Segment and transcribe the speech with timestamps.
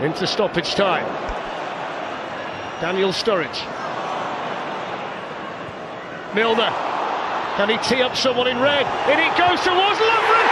[0.00, 1.06] into stoppage time.
[2.80, 3.64] Daniel Sturridge.
[6.34, 6.72] Milner.
[7.56, 8.86] Can he tee up someone in red?
[9.10, 10.47] And it goes towards Lovren.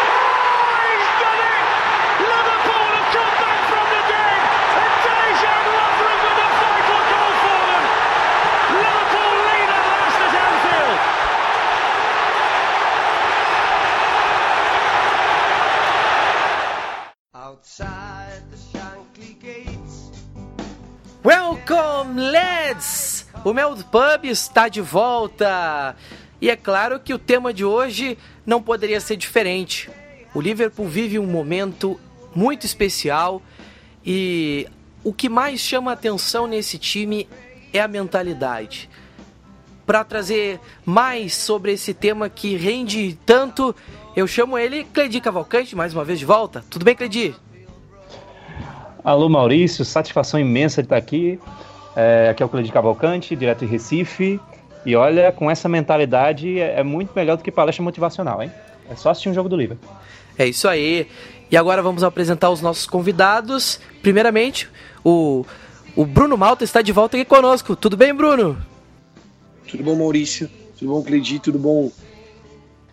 [23.47, 25.95] O Mel Pub está de volta!
[26.41, 29.89] E é claro que o tema de hoje não poderia ser diferente.
[30.35, 31.97] O Liverpool vive um momento
[32.35, 33.41] muito especial
[34.05, 34.67] e
[35.05, 37.29] o que mais chama atenção nesse time
[37.73, 38.91] é a mentalidade.
[39.87, 43.73] Para trazer mais sobre esse tema que rende tanto,
[44.17, 46.65] eu chamo ele Cledi Cavalcante, mais uma vez de volta.
[46.69, 47.33] Tudo bem, Cledi?
[49.05, 51.39] Alô Maurício, satisfação imensa de estar aqui.
[51.97, 54.39] É, aqui é o Cleide Cavalcante, direto de Recife.
[54.85, 58.53] E olha, com essa mentalidade é, é muito melhor do que palestra motivacional, hein?
[58.88, 59.91] É só assistir um jogo do Liverpool.
[60.38, 61.09] É isso aí.
[61.51, 63.80] E agora vamos apresentar os nossos convidados.
[64.03, 64.69] Primeiramente,
[65.03, 65.44] o,
[65.97, 67.75] o Bruno Malta está de volta aqui conosco.
[67.75, 68.56] Tudo bem, Bruno?
[69.66, 70.48] Tudo bom, Maurício?
[70.78, 71.38] Tudo bom, Cleidi?
[71.38, 71.91] Tudo bom?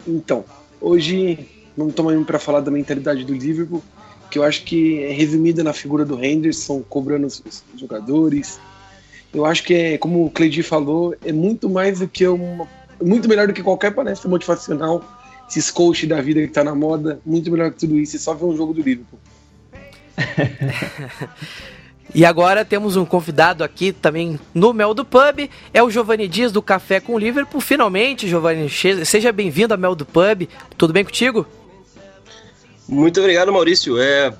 [0.08, 0.45] Então,
[0.80, 3.84] hoje não estamos indo para falar da mentalidade do Liverpool,
[4.32, 8.60] que eu acho que é resumida na figura do Henderson, cobrando os jogadores.
[9.34, 12.67] Eu acho que é, como o Cleidi falou, é muito mais do que uma.
[13.02, 15.03] Muito melhor do que qualquer palestra motivacional,
[15.50, 18.34] esses coach da vida que tá na moda, muito melhor que tudo isso, é só
[18.34, 19.20] ver um jogo do Liverpool.
[22.16, 26.52] E agora temos um convidado aqui também no Mel do Pub, é o Giovanni Dias
[26.52, 27.59] do Café com Liverpool.
[27.59, 30.48] Finalmente, Giovanni, seja bem-vindo ao Mel do Pub.
[30.78, 31.48] Tudo bem contigo?
[32.88, 34.00] Muito obrigado, Maurício.
[34.00, 34.31] É,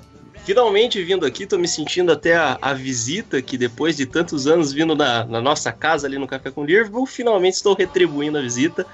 [0.44, 4.72] finalmente vindo aqui, tô me sentindo até a, a visita que depois de tantos anos
[4.72, 8.86] vindo na, na, nossa casa ali no Café com Liverpool, finalmente estou retribuindo a visita.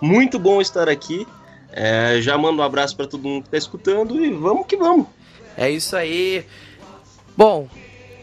[0.00, 1.26] Muito bom estar aqui.
[1.72, 5.06] É, já mando um abraço para todo mundo que está escutando e vamos que vamos.
[5.56, 6.44] É isso aí.
[7.36, 7.68] Bom,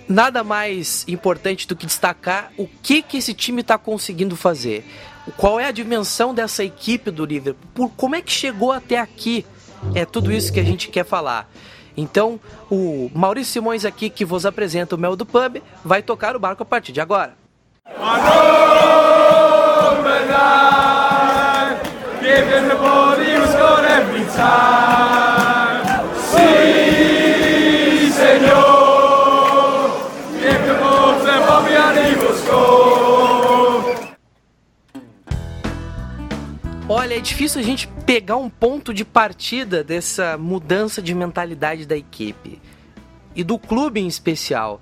[0.07, 4.85] nada mais importante do que destacar o que, que esse time está conseguindo fazer.
[5.37, 7.91] Qual é a dimensão dessa equipe do Liverpool?
[7.95, 9.45] Como é que chegou até aqui?
[9.95, 11.49] É tudo isso que a gente quer falar.
[11.95, 12.39] Então,
[12.69, 16.63] o Maurício Simões aqui, que vos apresenta o Mel do Pub, vai tocar o barco
[16.63, 17.33] a partir de agora.
[36.89, 41.95] Olha, é difícil a gente pegar um ponto de partida dessa mudança de mentalidade da
[41.95, 42.61] equipe
[43.33, 44.81] e do clube em especial.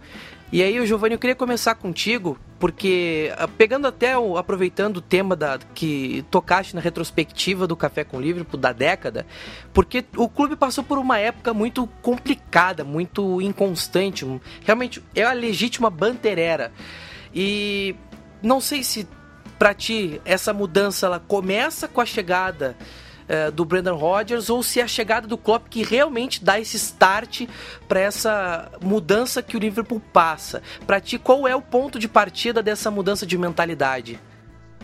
[0.52, 5.36] E aí, Giovanni, eu queria começar contigo, porque ah, pegando até o, aproveitando o tema
[5.36, 9.26] da que tocaste na retrospectiva do Café com Liverpool da década,
[9.72, 14.26] porque o clube passou por uma época muito complicada, muito inconstante,
[14.64, 16.72] realmente é a legítima banterera.
[17.34, 17.96] E
[18.42, 19.08] não sei se
[19.62, 22.76] para ti essa mudança ela começa com a chegada
[23.30, 26.78] uh, do Brendan Rodgers ou se é a chegada do Klopp que realmente dá esse
[26.78, 27.44] start
[27.88, 30.64] para essa mudança que o Liverpool passa.
[30.88, 34.20] Para ti, qual é o ponto de partida dessa mudança de mentalidade?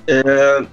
[0.05, 0.63] É,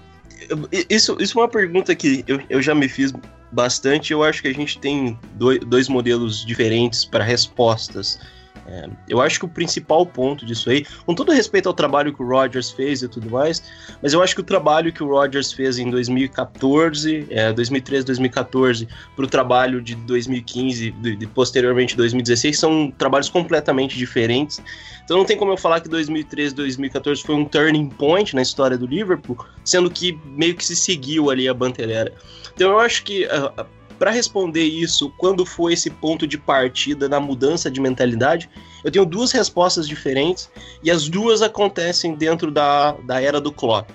[0.90, 3.10] isso, isso é uma pergunta que eu, eu já me fiz
[3.50, 4.12] bastante.
[4.12, 8.20] Eu acho que a gente tem dois, dois modelos diferentes para respostas.
[8.66, 12.22] É, eu acho que o principal ponto disso aí, com todo respeito ao trabalho que
[12.22, 13.62] o Rogers fez e tudo mais,
[14.02, 18.88] mas eu acho que o trabalho que o Rogers fez em 2014, é, 2013, 2014,
[19.14, 24.62] para o trabalho de 2015 e de, posteriormente 2016 são trabalhos completamente diferentes.
[25.04, 28.78] Então não tem como eu falar que 2013, 2014 foi um turning point na história
[28.78, 32.12] do Liverpool, sendo que meio que se seguiu ali a bandeira.
[32.54, 33.66] Então eu acho que uh,
[34.04, 38.50] para responder isso, quando foi esse ponto de partida na mudança de mentalidade,
[38.84, 40.50] eu tenho duas respostas diferentes
[40.82, 43.92] e as duas acontecem dentro da, da era do Klopp.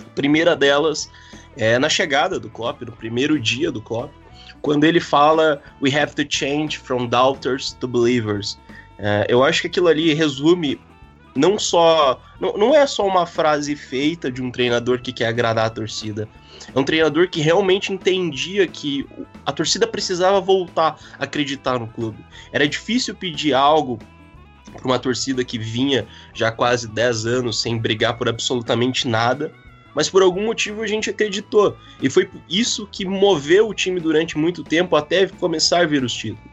[0.00, 1.10] A primeira delas
[1.56, 4.12] é na chegada do Klopp, no primeiro dia do Klopp,
[4.60, 8.58] quando ele fala We have to change from doubters to believers.
[8.98, 10.78] É, eu acho que aquilo ali resume
[11.38, 12.20] não só.
[12.40, 16.28] Não, não é só uma frase feita de um treinador que quer agradar a torcida
[16.74, 19.06] é um treinador que realmente entendia que
[19.44, 22.18] a torcida precisava voltar a acreditar no clube.
[22.52, 23.98] Era difícil pedir algo
[24.72, 29.52] para uma torcida que vinha já quase 10 anos sem brigar por absolutamente nada,
[29.94, 31.76] mas por algum motivo a gente acreditou.
[32.02, 36.12] E foi isso que moveu o time durante muito tempo até começar a ver os
[36.12, 36.47] títulos.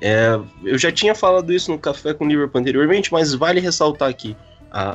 [0.00, 4.08] É, eu já tinha falado isso no Café com o Liverpool anteriormente, mas vale ressaltar
[4.08, 4.36] aqui.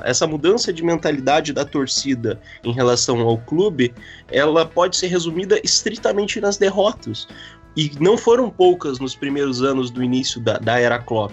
[0.03, 3.93] Essa mudança de mentalidade da torcida em relação ao clube,
[4.31, 7.27] ela pode ser resumida estritamente nas derrotas.
[7.75, 11.31] E não foram poucas nos primeiros anos do início da, da era Klopp.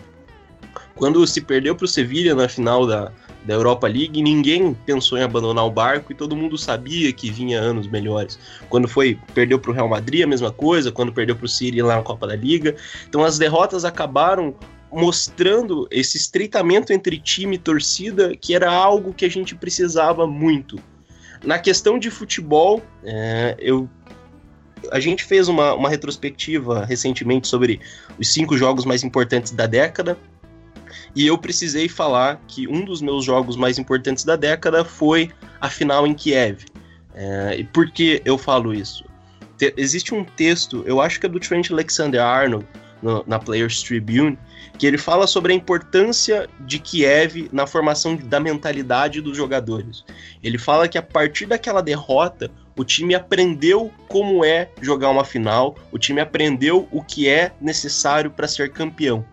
[0.95, 3.13] Quando se perdeu para o Sevilha na final da,
[3.45, 7.59] da Europa League, ninguém pensou em abandonar o barco e todo mundo sabia que vinha
[7.59, 8.39] anos melhores.
[8.69, 11.81] Quando foi perdeu para o Real Madrid, a mesma coisa, quando perdeu para o City
[11.81, 12.77] lá na Copa da Liga.
[13.09, 14.55] Então as derrotas acabaram
[14.93, 20.79] mostrando esse estreitamento entre time e torcida, que era algo que a gente precisava muito.
[21.45, 23.89] Na questão de futebol, é, eu
[24.91, 27.81] a gente fez uma, uma retrospectiva recentemente sobre
[28.19, 30.17] os cinco jogos mais importantes da década.
[31.15, 35.31] E eu precisei falar que um dos meus jogos mais importantes da década foi
[35.61, 36.65] a final em Kiev.
[37.15, 39.05] É, e por que eu falo isso?
[39.59, 42.67] Te, existe um texto, eu acho que é do Trent Alexander-Arnold,
[43.27, 44.39] na Players Tribune,
[44.79, 50.05] que ele fala sobre a importância de Kiev na formação da mentalidade dos jogadores.
[50.43, 55.77] Ele fala que a partir daquela derrota, o time aprendeu como é jogar uma final,
[55.93, 59.25] o time aprendeu o que é necessário para ser campeão.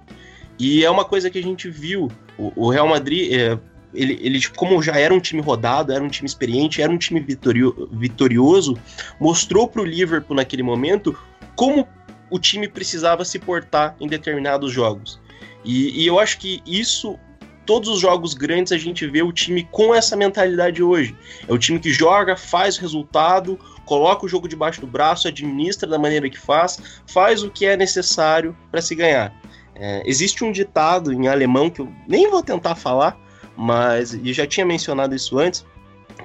[0.60, 2.10] E é uma coisa que a gente viu.
[2.38, 3.58] O, o Real Madrid, é,
[3.94, 7.20] ele, ele, como já era um time rodado, era um time experiente, era um time
[7.20, 8.78] vitorio, vitorioso,
[9.20, 11.18] mostrou para o Liverpool naquele momento
[11.56, 11.88] como
[12.30, 15.20] o time precisava se portar em determinados jogos.
[15.64, 17.18] E, e eu acho que isso
[17.66, 21.14] todos os jogos grandes a gente vê o time com essa mentalidade hoje.
[21.48, 25.88] É o time que joga, faz o resultado, coloca o jogo debaixo do braço, administra
[25.88, 29.36] da maneira que faz, faz o que é necessário para se ganhar.
[29.80, 33.18] É, existe um ditado em alemão que eu nem vou tentar falar,
[33.56, 35.66] mas eu já tinha mencionado isso antes.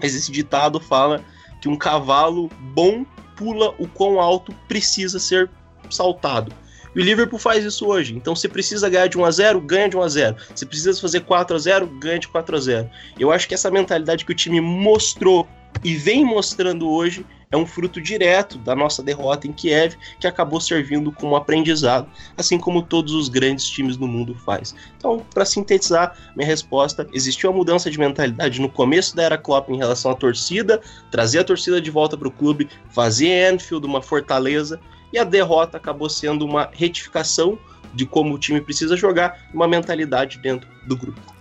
[0.01, 1.23] Mas esse ditado fala
[1.61, 3.05] que um cavalo bom
[3.37, 5.51] pula o quão alto precisa ser
[5.91, 6.53] saltado.
[6.95, 8.15] E o Liverpool faz isso hoje.
[8.15, 11.01] Então, se precisa ganhar de 1 a 0 ganha de 1 a 0 Se precisa
[11.01, 14.33] fazer 4 a 0 ganha de 4 a 0 Eu acho que essa mentalidade que
[14.33, 15.49] o time mostrou
[15.82, 20.58] e vem mostrando hoje é um fruto direto da nossa derrota em Kiev, que acabou
[20.58, 24.75] servindo como aprendizado, assim como todos os grandes times do mundo faz.
[24.96, 29.69] Então, para sintetizar minha resposta, existiu uma mudança de mentalidade no começo da era Klopp
[29.69, 30.81] em relação à torcida,
[31.11, 34.81] trazer a torcida de volta para o clube, fazer Anfield uma fortaleza,
[35.12, 37.58] e a derrota acabou sendo uma retificação
[37.93, 41.31] de como o time precisa jogar, uma mentalidade dentro do grupo.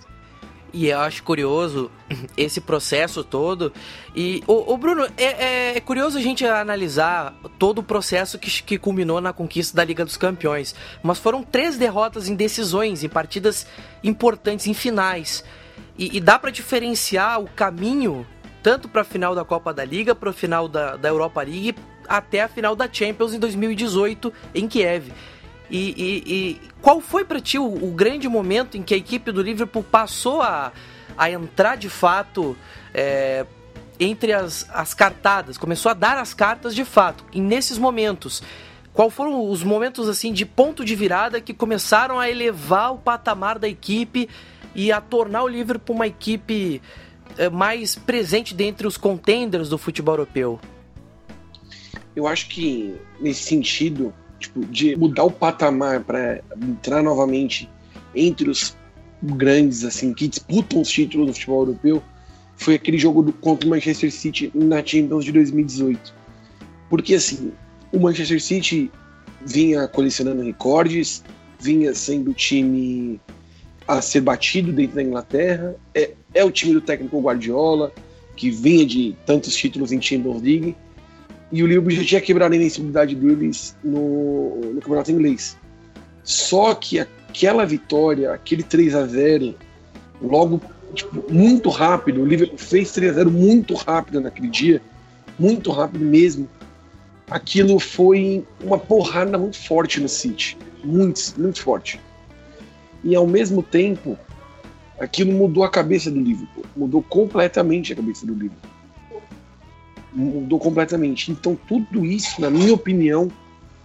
[0.73, 1.91] E eu acho curioso
[2.37, 3.73] esse processo todo.
[4.15, 8.63] E, o, o Bruno, é, é, é, curioso a gente analisar todo o processo que,
[8.63, 10.73] que culminou na conquista da Liga dos Campeões.
[11.03, 13.67] Mas foram três derrotas em decisões, em partidas
[14.03, 15.43] importantes, em finais.
[15.97, 18.25] E, e dá para diferenciar o caminho
[18.63, 21.75] tanto para a final da Copa da Liga, para o final da, da Europa League,
[22.07, 25.11] até a final da Champions em 2018 em Kiev.
[25.71, 29.31] E, e, e qual foi para ti o, o, grande momento em que a equipe
[29.31, 30.73] do Liverpool passou a,
[31.17, 32.57] a entrar de fato
[32.93, 33.45] é,
[33.97, 38.43] entre as, as cartadas, começou a dar as cartas de fato, e nesses momentos?
[38.93, 43.57] Qual foram os momentos assim de ponto de virada que começaram a elevar o patamar
[43.57, 44.27] da equipe
[44.75, 46.81] e a tornar o Liverpool uma equipe
[47.37, 50.59] é, mais presente dentre os contenders do futebol europeu?
[52.13, 57.69] Eu acho que nesse sentido tipo, de mudar o patamar para entrar novamente
[58.13, 58.75] entre os
[59.21, 62.03] grandes, assim, que disputam os títulos do futebol europeu,
[62.55, 66.13] foi aquele jogo do, contra o Manchester City na Champions de 2018.
[66.89, 67.51] Porque, assim,
[67.91, 68.91] o Manchester City
[69.45, 71.23] vinha colecionando recordes,
[71.59, 73.19] vinha sendo o time
[73.87, 77.91] a ser batido dentro da Inglaterra, é, é o time do técnico Guardiola,
[78.35, 80.75] que vinha de tantos títulos em Champions League,
[81.51, 85.57] e o Liverpool já tinha quebrado a invencibilidade deles no, no campeonato inglês.
[86.23, 89.55] Só que aquela vitória, aquele 3 a 0
[90.21, 90.61] logo
[90.93, 94.81] tipo, muito rápido, o Liverpool fez 3 a 0 muito rápido naquele dia,
[95.37, 96.47] muito rápido mesmo.
[97.29, 101.99] Aquilo foi uma porrada muito forte no City, muito, muito forte.
[103.03, 104.17] E ao mesmo tempo,
[104.99, 108.70] aquilo mudou a cabeça do Liverpool, mudou completamente a cabeça do Liverpool
[110.13, 111.31] mudou completamente.
[111.31, 113.29] Então, tudo isso, na minha opinião,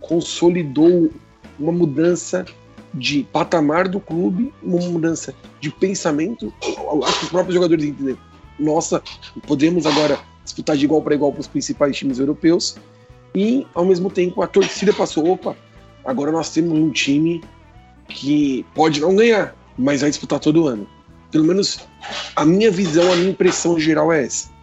[0.01, 1.11] consolidou
[1.59, 2.45] uma mudança
[2.93, 6.53] de patamar do clube, uma mudança de pensamento.
[7.05, 8.19] Acho que os próprios jogadores entenderam.
[8.59, 9.03] Nossa,
[9.47, 12.77] podemos agora disputar de igual para igual para os principais times europeus.
[13.35, 15.55] E, ao mesmo tempo, a torcida passou: opa,
[16.05, 17.43] agora nós temos um time
[18.09, 20.87] que pode não ganhar, mas vai disputar todo ano.
[21.31, 21.81] Pelo menos
[22.35, 24.56] a minha visão, a minha impressão geral é essa.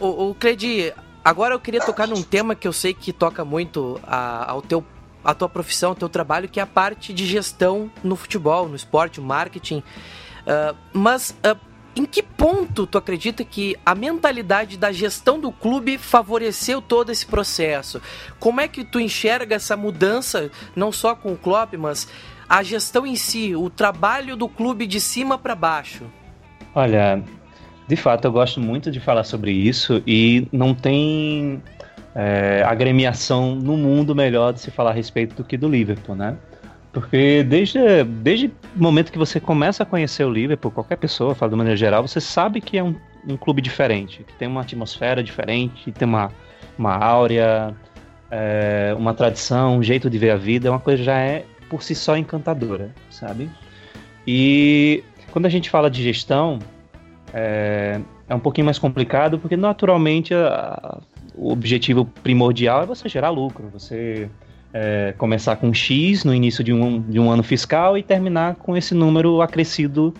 [0.00, 0.92] O, o Cledi,
[1.24, 4.84] agora eu queria tocar num tema que eu sei que toca muito a, ao teu
[5.24, 8.76] a tua profissão, o teu trabalho, que é a parte de gestão no futebol, no
[8.76, 9.78] esporte, marketing.
[9.78, 11.58] Uh, mas uh,
[11.94, 17.26] em que ponto tu acredita que a mentalidade da gestão do clube favoreceu todo esse
[17.26, 18.00] processo?
[18.38, 22.08] Como é que tu enxerga essa mudança, não só com o Klopp, mas
[22.48, 26.04] a gestão em si, o trabalho do clube de cima para baixo?
[26.74, 27.22] Olha,
[27.88, 31.62] de fato eu gosto muito de falar sobre isso e não tem
[32.14, 36.36] é, agremiação no mundo melhor de se falar a respeito do que do Liverpool, né?
[36.92, 41.50] Porque desde, desde o momento que você começa a conhecer o Liverpool, qualquer pessoa, fala
[41.50, 42.94] de maneira geral, você sabe que é um,
[43.26, 46.30] um clube diferente, que tem uma atmosfera diferente, tem uma,
[46.78, 47.74] uma áurea,
[48.30, 51.82] é, uma tradição, um jeito de ver a vida, é uma coisa já é por
[51.82, 53.50] si só encantadora, sabe?
[54.26, 56.58] E quando a gente fala de gestão,
[57.32, 61.00] é, é um pouquinho mais complicado, porque naturalmente a,
[61.34, 64.28] o objetivo primordial é você gerar lucro, você
[64.72, 68.76] é, começar com X no início de um, de um ano fiscal e terminar com
[68.76, 70.12] esse número acrescido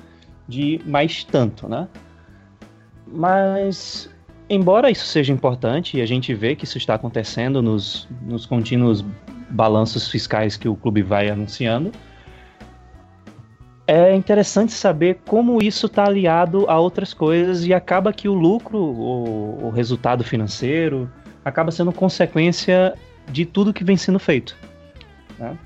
[0.47, 1.87] de mais tanto, né?
[3.07, 4.09] Mas,
[4.49, 9.05] embora isso seja importante, e a gente vê que isso está acontecendo nos, nos contínuos
[9.51, 11.91] balanços fiscais que o clube vai anunciando,
[13.89, 18.79] é interessante saber como isso está aliado a outras coisas e acaba que o lucro,
[18.79, 21.11] o, o resultado financeiro,
[21.43, 22.93] acaba sendo consequência
[23.33, 24.55] de tudo que vem sendo feito.
[25.39, 25.57] Né?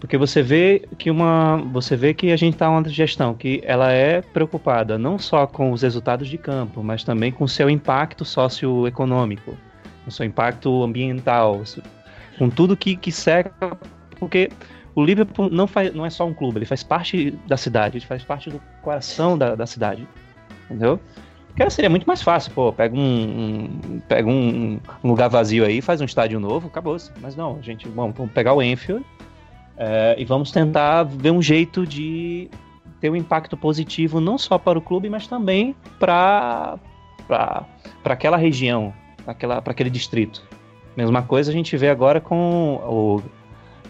[0.00, 3.92] Porque você vê que uma, você vê que a gente está uma gestão que ela
[3.92, 8.24] é preocupada não só com os resultados de campo, mas também com o seu impacto
[8.24, 9.56] socioeconômico,
[10.04, 11.62] o seu impacto ambiental,
[12.36, 13.78] com tudo que, que seca,
[14.18, 14.50] porque
[14.98, 18.04] o Liverpool não, faz, não é só um clube, ele faz parte da cidade, ele
[18.04, 20.04] faz parte do coração da, da cidade,
[20.64, 20.98] entendeu?
[21.46, 25.80] Porque seria muito mais fácil, pô, pega um, um pega um, um, lugar vazio aí,
[25.80, 27.12] faz um estádio novo, acabou-se.
[27.20, 29.04] Mas não, a gente, bom, vamos pegar o Enfield
[29.76, 32.50] é, e vamos tentar ver um jeito de
[33.00, 36.76] ter um impacto positivo não só para o clube, mas também para
[37.28, 37.66] para
[38.04, 38.92] aquela região,
[39.24, 40.42] para aquele distrito.
[40.96, 43.22] Mesma coisa a gente vê agora com o,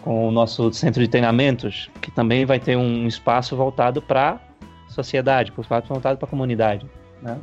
[0.01, 4.39] com o nosso centro de treinamentos, que também vai ter um espaço voltado para
[4.87, 6.85] sociedade, um espaço voltado para a comunidade.
[7.21, 7.37] Né?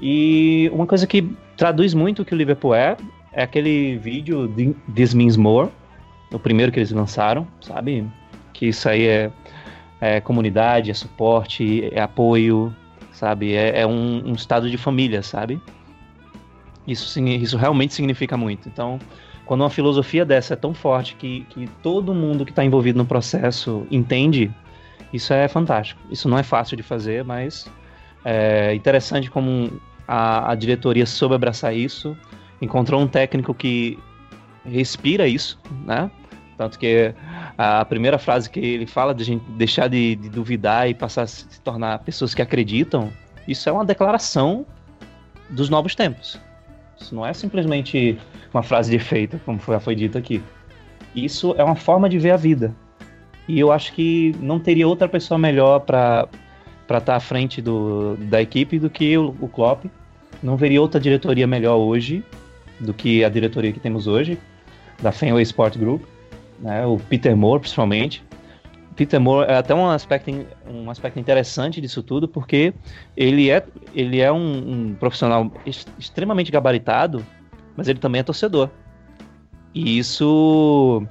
[0.00, 2.96] E uma coisa que traduz muito o que o Liverpool é,
[3.32, 4.52] é aquele vídeo
[4.94, 5.70] This Means More,
[6.32, 8.06] o primeiro que eles lançaram, sabe?
[8.52, 9.30] Que isso aí é,
[10.00, 12.74] é comunidade, é suporte, é apoio,
[13.12, 13.54] sabe?
[13.54, 15.60] É, é um, um, estado de família, sabe?
[16.86, 18.68] Isso, isso realmente significa muito.
[18.68, 18.98] Então,
[19.50, 23.04] quando uma filosofia dessa é tão forte que, que todo mundo que está envolvido no
[23.04, 24.48] processo entende,
[25.12, 26.00] isso é fantástico.
[26.08, 27.68] Isso não é fácil de fazer, mas
[28.24, 29.68] é interessante como
[30.06, 32.16] a, a diretoria soube abraçar isso,
[32.62, 33.98] encontrou um técnico que
[34.64, 36.08] respira isso, né?
[36.56, 37.12] Tanto que
[37.58, 41.22] a primeira frase que ele fala de a gente deixar de, de, duvidar e passar
[41.22, 43.12] a se tornar pessoas que acreditam,
[43.48, 44.64] isso é uma declaração
[45.48, 46.38] dos novos tempos.
[47.00, 48.18] Isso não é simplesmente
[48.52, 50.42] uma frase de efeito, como foi, foi dito aqui.
[51.14, 52.74] Isso é uma forma de ver a vida.
[53.48, 56.28] E eu acho que não teria outra pessoa melhor para
[56.82, 59.86] estar tá à frente do, da equipe do que o, o Klopp
[60.42, 62.22] não veria outra diretoria melhor hoje
[62.78, 64.38] do que a diretoria que temos hoje,
[65.02, 66.02] da Fenway Sport Group,
[66.58, 68.22] né, o Peter Moore principalmente.
[69.00, 70.30] Peter Moore é até um aspecto,
[70.68, 72.74] um aspecto interessante disso tudo, porque
[73.16, 73.64] ele é,
[73.94, 75.50] ele é um, um profissional
[75.98, 77.24] extremamente gabaritado,
[77.74, 78.68] mas ele também é torcedor.
[79.74, 81.02] E isso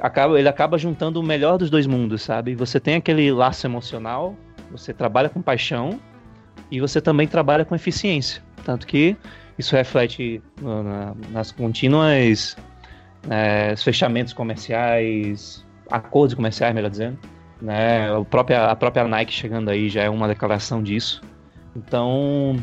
[0.00, 2.56] acaba, ele acaba juntando o melhor dos dois mundos, sabe?
[2.56, 4.34] Você tem aquele laço emocional,
[4.72, 6.00] você trabalha com paixão,
[6.72, 8.42] e você também trabalha com eficiência.
[8.64, 9.16] Tanto que
[9.56, 12.56] isso reflete na, nas contínuas
[13.30, 17.18] é, fechamentos comerciais, acordos comerciais, melhor dizendo.
[17.60, 18.10] Né?
[18.12, 21.22] A, própria, a própria Nike chegando aí já é uma declaração disso.
[21.74, 22.56] Então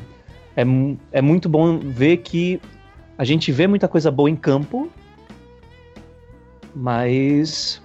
[0.55, 0.63] é,
[1.11, 2.59] é muito bom ver que
[3.17, 4.89] a gente vê muita coisa boa em campo,
[6.75, 7.81] mas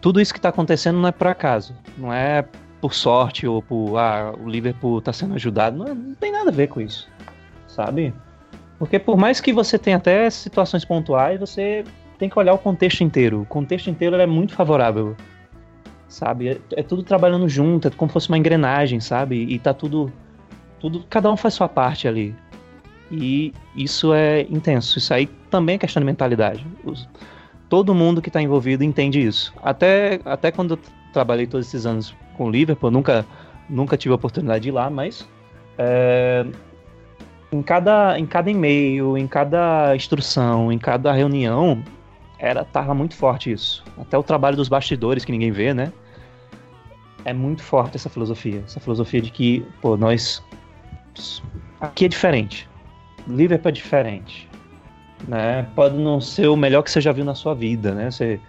[0.00, 1.74] tudo isso que está acontecendo não é por acaso.
[1.96, 2.44] Não é
[2.80, 5.76] por sorte ou por ah, o Liverpool está sendo ajudado.
[5.76, 7.08] Não, não, tem nada a ver com isso,
[7.66, 8.14] sabe?
[8.78, 11.84] Porque por mais que você tenha até situações pontuais, você
[12.18, 13.42] tem que olhar o contexto inteiro.
[13.42, 15.16] O contexto inteiro é muito favorável,
[16.08, 16.48] sabe?
[16.48, 19.36] É, é, tudo trabalhando junto, é como se fosse uma engrenagem, sabe?
[19.36, 20.12] E tá tudo,
[20.80, 22.34] tudo, cada um faz sua parte ali.
[23.10, 24.98] E isso é intenso.
[24.98, 26.66] Isso aí também é questão de mentalidade.
[26.84, 27.08] Os,
[27.68, 29.54] todo mundo que está envolvido entende isso.
[29.62, 30.78] Até, até quando eu
[31.12, 33.24] trabalhei todos esses anos com o Liverpool, nunca,
[33.68, 35.26] nunca tive a oportunidade de ir lá, mas
[35.78, 36.44] é,
[37.52, 41.82] em, cada, em cada e-mail, em cada instrução, em cada reunião,
[42.38, 43.84] era tava muito forte isso.
[43.98, 45.92] Até o trabalho dos bastidores que ninguém vê, né?
[47.24, 50.42] É muito forte essa filosofia, essa filosofia de que, pô, nós
[51.80, 52.68] aqui é diferente.
[53.26, 54.48] Liverpool é diferente,
[55.26, 55.66] né?
[55.74, 58.10] Pode não ser o melhor que você já viu na sua vida, né?
[58.10, 58.40] Você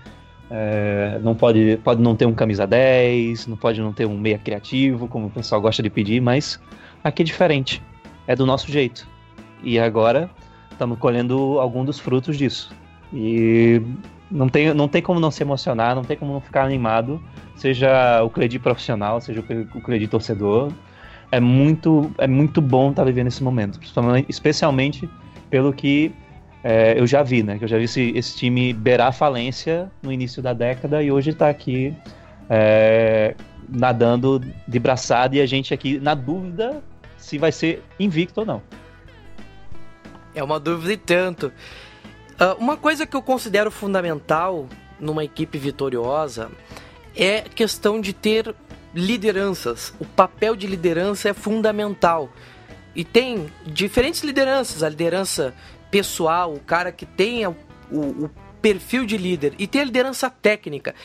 [0.52, 4.38] é, não pode, pode não ter um camisa 10, não pode não ter um meia
[4.38, 6.60] criativo, como o pessoal gosta de pedir, mas
[7.04, 7.82] aqui é diferente.
[8.28, 9.08] É do nosso jeito.
[9.64, 10.30] E agora
[10.72, 12.72] estamos colhendo algum dos frutos disso.
[13.14, 13.82] E
[14.30, 17.22] não tem, não tem como não se emocionar, não tem como não ficar animado,
[17.56, 20.72] seja o Cledi profissional, seja o Cledi torcedor.
[21.32, 23.80] É muito, é muito bom estar tá vivendo esse momento,
[24.28, 25.08] especialmente
[25.50, 26.12] pelo que
[26.64, 27.58] é, eu já vi, né?
[27.58, 31.30] Que eu já vi esse, esse time beirar falência no início da década e hoje
[31.30, 31.94] está aqui
[32.50, 33.36] é,
[33.68, 36.84] nadando de braçada e a gente aqui na dúvida
[37.18, 38.62] se vai ser invicto ou não.
[40.34, 41.52] É uma dúvida e tanto.
[42.40, 46.50] Uh, uma coisa que eu considero fundamental numa equipe vitoriosa
[47.16, 48.56] é questão de ter
[48.94, 49.94] lideranças.
[50.00, 52.30] O papel de liderança é fundamental.
[52.96, 55.54] E tem diferentes lideranças, a liderança
[55.92, 58.32] pessoal, o cara que tenha o, o
[58.62, 60.96] perfil de líder e tem a liderança técnica.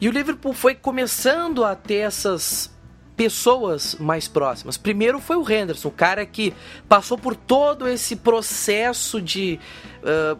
[0.00, 2.74] E o Liverpool foi começando a ter essas
[3.16, 4.76] pessoas mais próximas.
[4.76, 6.52] Primeiro foi o Henderson, o cara que
[6.86, 9.58] passou por todo esse processo de,
[10.02, 10.38] uh,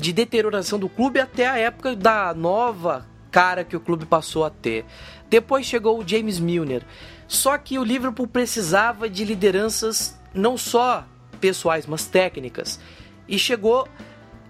[0.00, 4.50] de deterioração do clube até a época da nova cara que o clube passou a
[4.50, 4.84] ter.
[5.28, 6.82] Depois chegou o James Milner.
[7.28, 11.04] Só que o Liverpool precisava de lideranças não só
[11.40, 12.80] pessoais, mas técnicas.
[13.28, 13.86] E chegou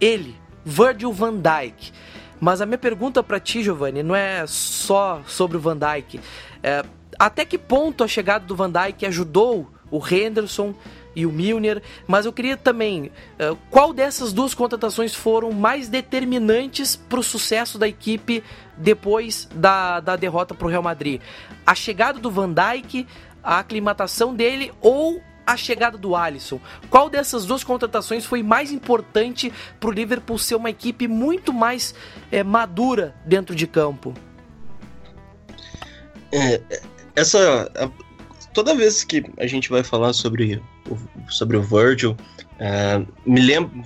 [0.00, 1.92] ele, Virgil van Dijk.
[2.40, 6.18] Mas a minha pergunta para ti, Giovanni, não é só sobre o Van Dijk.
[6.62, 6.82] É,
[7.18, 10.74] até que ponto a chegada do Van Dijk ajudou o Henderson
[11.14, 16.94] e o Milner, mas eu queria também, uh, qual dessas duas contratações foram mais determinantes
[16.94, 18.44] para o sucesso da equipe
[18.76, 21.20] depois da, da derrota para o Real Madrid?
[21.66, 23.06] A chegada do Van Dijk,
[23.42, 26.60] a aclimatação dele ou a chegada do Alisson.
[26.88, 31.92] Qual dessas duas contratações foi mais importante para o Liverpool ser uma equipe muito mais
[32.30, 34.14] é, madura dentro de campo?
[36.32, 36.60] É,
[37.16, 37.68] essa
[38.52, 40.98] toda vez que a gente vai falar sobre o,
[41.30, 42.16] sobre o Virgil,
[42.58, 43.84] é, me lembro,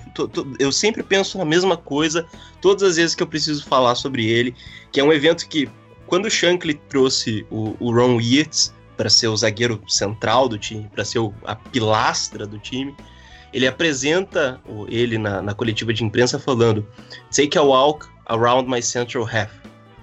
[0.59, 2.25] eu sempre penso na mesma coisa
[2.61, 4.55] todas as vezes que eu preciso falar sobre ele,
[4.91, 5.69] que é um evento que
[6.07, 10.89] quando o Shankly trouxe o, o Ron Yeats para ser o zagueiro central do time,
[10.93, 12.95] para ser o, a pilastra do time.
[13.53, 16.85] Ele apresenta ele na, na, coletiva de imprensa falando:
[17.33, 19.51] Take a walk around my central half.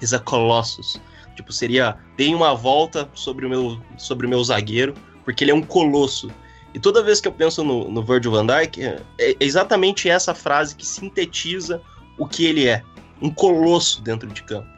[0.01, 1.01] He's a colossus.
[1.35, 5.55] Tipo, seria tem uma volta sobre o meu sobre o meu zagueiro, porque ele é
[5.55, 6.31] um colosso.
[6.75, 10.35] E toda vez que eu penso no, no Virgil van Dijk, é, é exatamente essa
[10.35, 11.83] frase que sintetiza
[12.19, 12.83] o que ele é,
[13.21, 14.69] um colosso dentro de campo.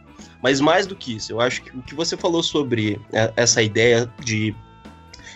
[0.43, 3.62] Mas mais do que isso, eu acho que o que você falou sobre é, essa
[3.62, 4.55] ideia de,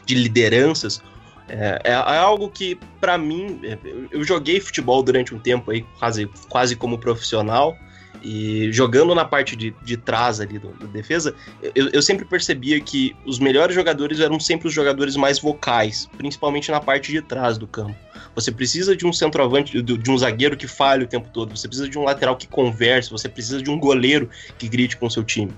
[0.04, 1.02] de lideranças
[1.48, 3.78] é, é, é algo que, para mim, é,
[4.10, 7.74] eu joguei futebol durante um tempo aí, quase, quase como profissional,
[8.22, 11.34] e jogando na parte de, de trás ali do, do defesa,
[11.74, 16.70] eu, eu, sempre percebia que os melhores jogadores eram sempre os jogadores mais vocais, principalmente
[16.70, 17.94] na parte de trás do campo.
[18.34, 21.88] Você precisa de um centroavante, de um zagueiro que fale o tempo todo, você precisa
[21.88, 25.22] de um lateral que converse, você precisa de um goleiro que grite com o seu
[25.22, 25.52] time.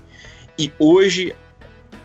[0.57, 1.35] E hoje,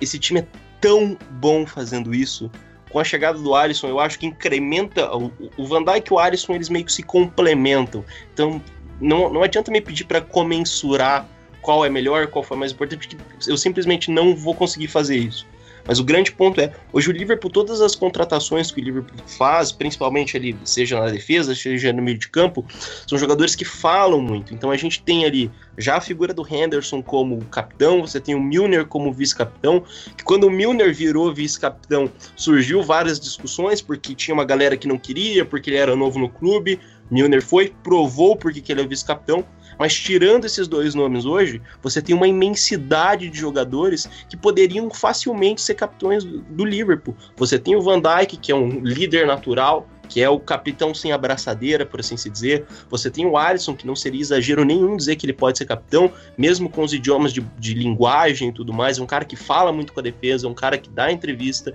[0.00, 0.46] esse time é
[0.80, 2.50] tão bom fazendo isso.
[2.90, 5.10] Com a chegada do Alisson, eu acho que incrementa.
[5.56, 8.04] O Van Dijk e o Alisson, eles meio que se complementam.
[8.32, 8.62] Então,
[9.00, 11.26] não, não adianta me pedir para comensurar
[11.60, 15.46] qual é melhor, qual foi mais importante, porque eu simplesmente não vou conseguir fazer isso.
[15.86, 19.70] Mas o grande ponto é, hoje o Liverpool, todas as contratações que o Liverpool faz,
[19.70, 22.64] principalmente ali, seja na defesa, seja no meio de campo,
[23.06, 24.52] são jogadores que falam muito.
[24.52, 28.42] Então a gente tem ali já a figura do Henderson como capitão, você tem o
[28.42, 29.84] Milner como vice-capitão,
[30.16, 34.98] que quando o Milner virou vice-capitão, surgiu várias discussões, porque tinha uma galera que não
[34.98, 36.80] queria, porque ele era novo no clube,
[37.10, 39.44] Milner foi, provou porque que ele é vice-capitão,
[39.78, 45.60] mas tirando esses dois nomes hoje, você tem uma imensidade de jogadores que poderiam facilmente
[45.60, 47.14] ser capitães do Liverpool.
[47.36, 51.12] Você tem o Van Dijk, que é um líder natural, que é o capitão sem
[51.12, 52.64] abraçadeira, por assim se dizer.
[52.88, 56.10] Você tem o Alisson, que não seria exagero nenhum dizer que ele pode ser capitão,
[56.38, 58.98] mesmo com os idiomas de, de linguagem e tudo mais.
[58.98, 61.74] É um cara que fala muito com a defesa, é um cara que dá entrevista.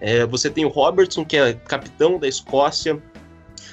[0.00, 3.00] É, você tem o Robertson, que é capitão da Escócia.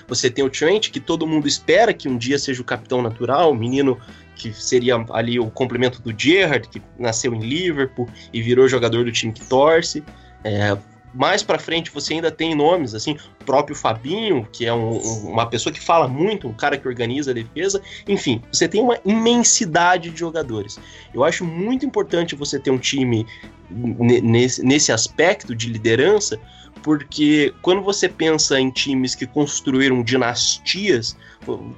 [0.10, 3.52] Você tem o Trent, que todo mundo espera que um dia seja o capitão natural,
[3.52, 3.98] o menino
[4.36, 9.12] que seria ali o complemento do Gerrard, que nasceu em Liverpool e virou jogador do
[9.12, 10.04] time que torce.
[10.44, 10.78] É,
[11.14, 15.32] mais para frente você ainda tem nomes, assim, o próprio Fabinho, que é um, um,
[15.32, 17.82] uma pessoa que fala muito, um cara que organiza a defesa.
[18.08, 20.80] Enfim, você tem uma imensidade de jogadores.
[21.14, 23.26] Eu acho muito importante você ter um time
[23.70, 26.40] nesse, nesse aspecto de liderança,
[26.82, 31.18] porque quando você pensa em times que construíram dinastias,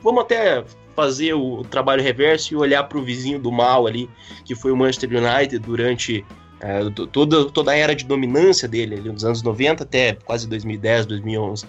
[0.03, 0.63] vamos até
[0.95, 4.09] fazer o trabalho reverso e olhar para o vizinho do mal ali,
[4.45, 6.25] que foi o Manchester United durante
[6.59, 11.07] é, toda, toda a era de dominância dele, ali, nos anos 90 até quase 2010,
[11.07, 11.65] 2011.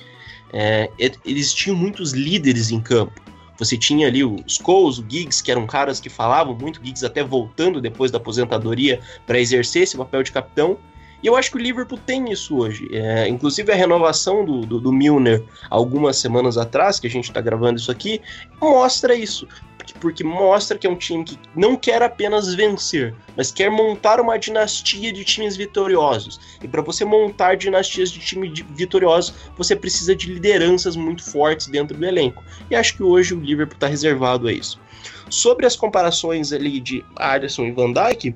[0.52, 0.90] É,
[1.24, 3.20] eles tinham muitos líderes em campo.
[3.64, 7.22] Você tinha ali o Scholes, o Giggs, que eram caras que falavam muito, Giggs até
[7.22, 10.78] voltando depois da aposentadoria para exercer esse papel de capitão.
[11.22, 12.88] E eu acho que o Liverpool tem isso hoje.
[12.92, 17.40] É, inclusive a renovação do, do, do, Milner algumas semanas atrás, que a gente está
[17.40, 18.20] gravando isso aqui,
[18.60, 19.46] mostra isso.
[20.02, 24.36] Porque mostra que é um time que não quer apenas vencer, mas quer montar uma
[24.36, 26.40] dinastia de times vitoriosos.
[26.60, 31.96] E para você montar dinastias de times vitoriosos, você precisa de lideranças muito fortes dentro
[31.96, 32.42] do elenco.
[32.68, 34.80] E acho que hoje o Liverpool está reservado a isso.
[35.30, 38.34] Sobre as comparações ali de Alisson e Van Dijk,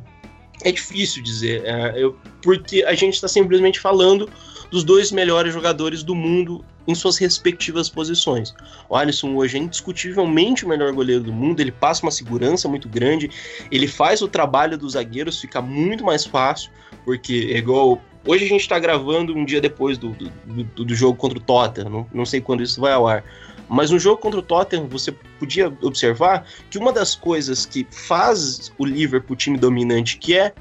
[0.63, 4.31] é difícil dizer, é, eu, porque a gente está simplesmente falando
[4.71, 8.55] dos dois melhores jogadores do mundo em suas respectivas posições.
[8.89, 12.89] O Alisson hoje é indiscutivelmente o melhor goleiro do mundo, ele passa uma segurança muito
[12.89, 13.31] grande,
[13.71, 16.71] ele faz o trabalho dos zagueiros ficar muito mais fácil,
[17.05, 18.01] porque é igual.
[18.27, 20.31] Hoje a gente está gravando um dia depois do, do,
[20.65, 23.25] do, do jogo contra o Tottenham, não, não sei quando isso vai ao ar.
[23.69, 28.73] Mas no jogo contra o Tottenham, você podia observar que uma das coisas que faz
[28.79, 30.53] o Liverpool time dominante que é,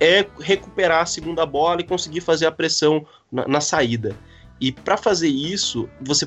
[0.00, 4.16] é recuperar a segunda bola e conseguir fazer a pressão na, na saída.
[4.64, 6.26] E para fazer isso, você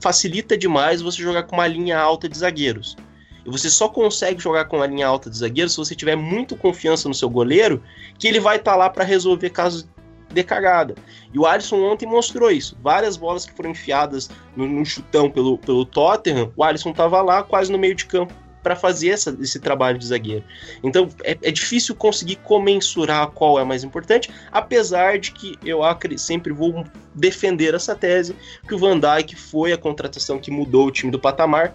[0.00, 2.96] facilita demais você jogar com uma linha alta de zagueiros.
[3.44, 6.56] E você só consegue jogar com uma linha alta de zagueiros se você tiver muito
[6.56, 7.82] confiança no seu goleiro,
[8.18, 9.86] que ele vai estar tá lá para resolver caso
[10.32, 10.94] de cagada.
[11.30, 12.74] E o Alisson ontem mostrou isso.
[12.82, 17.42] Várias bolas que foram enfiadas no, no chutão pelo, pelo Tottenham, o Alisson estava lá
[17.42, 18.32] quase no meio de campo
[18.62, 20.44] para fazer essa, esse trabalho de zagueiro.
[20.82, 25.80] Então é, é, difícil conseguir comensurar qual é mais importante, apesar de que eu
[26.16, 30.90] sempre vou defender essa tese que o Van Dijk foi a contratação que mudou o
[30.90, 31.74] time do patamar.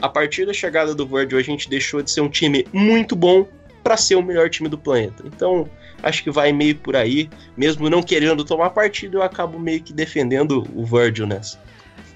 [0.00, 3.46] A partir da chegada do Virgil, a gente deixou de ser um time muito bom
[3.82, 5.22] para ser o melhor time do planeta.
[5.26, 5.68] Então,
[6.02, 7.28] acho que vai meio por aí.
[7.56, 11.58] Mesmo não querendo tomar partido, eu acabo meio que defendendo o Virgil nessa.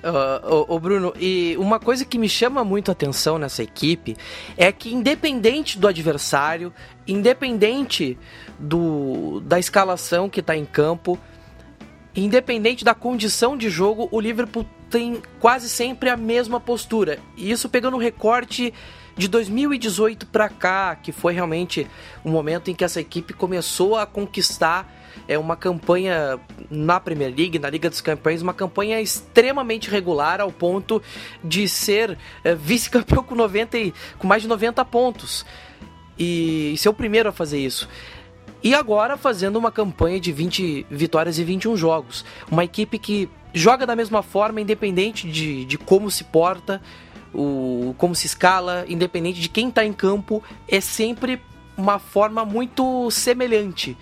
[0.04, 4.14] Uh, ô, Bruno, e uma coisa que me chama muito a atenção nessa equipe
[4.54, 6.70] é que, independente do adversário,
[7.08, 8.18] independente
[8.58, 11.18] do, da escalação que está em campo,
[12.14, 17.18] independente da condição de jogo, o Liverpool tem quase sempre a mesma postura.
[17.34, 18.74] E isso pegando o recorte
[19.16, 21.86] de 2018 para cá, que foi realmente
[22.22, 24.86] um momento em que essa equipe começou a conquistar
[25.26, 26.38] é uma campanha
[26.70, 31.02] na Premier League, na Liga dos Campeões, uma campanha extremamente regular ao ponto
[31.42, 35.44] de ser é, vice-campeão com 90 e, com mais de 90 pontos.
[36.18, 37.88] E ser o primeiro a fazer isso.
[38.62, 42.24] E agora fazendo uma campanha de 20 vitórias e 21 jogos.
[42.50, 46.80] Uma equipe que joga da mesma forma, independente de, de como se porta,
[47.34, 51.42] o, como se escala, independente de quem está em campo, é sempre
[51.76, 53.96] uma forma muito semelhante.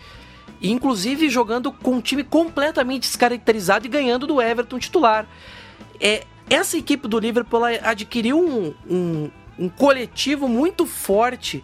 [0.62, 5.27] Inclusive jogando com um time completamente descaracterizado e ganhando do Everton titular.
[6.01, 11.62] É, essa equipe do Liverpool adquiriu um, um, um coletivo muito forte.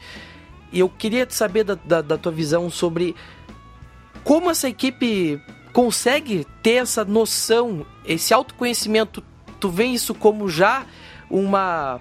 [0.73, 3.15] E eu queria saber da, da, da tua visão sobre
[4.25, 5.41] como essa equipe
[5.73, 9.23] consegue ter essa noção, esse autoconhecimento.
[9.61, 10.85] Tu vê isso como já
[11.31, 12.01] uma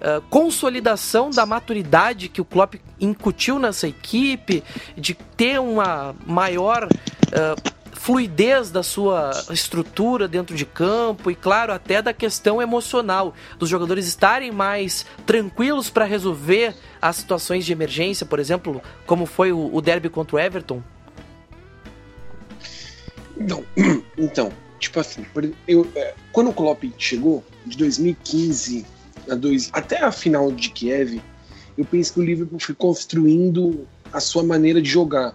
[0.00, 4.62] uh, consolidação da maturidade que o Klopp incutiu nessa equipe,
[4.96, 12.00] de ter uma maior uh, fluidez da sua estrutura dentro de campo e, claro, até
[12.00, 18.38] da questão emocional, dos jogadores estarem mais tranquilos para resolver as situações de emergência, por
[18.38, 20.82] exemplo, como foi o, o derby contra o Everton?
[23.36, 23.64] Não,
[24.16, 25.26] então, tipo assim,
[25.68, 28.86] eu, é, quando o Klopp chegou, de 2015
[29.30, 31.20] a dois, até a final de Kiev,
[31.78, 35.34] eu penso que o Liverpool foi construindo a sua maneira de jogar.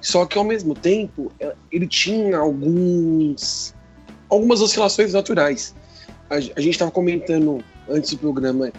[0.00, 3.74] Só que ao mesmo tempo, é, ele tinha alguns
[4.28, 5.74] algumas oscilações naturais.
[6.28, 8.72] A, a gente estava comentando antes do programa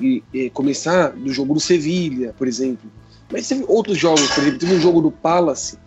[0.00, 2.90] e, e, começar do jogo do Sevilha, por exemplo.
[3.30, 5.78] Mas teve outros jogos, por exemplo, teve um jogo do Palace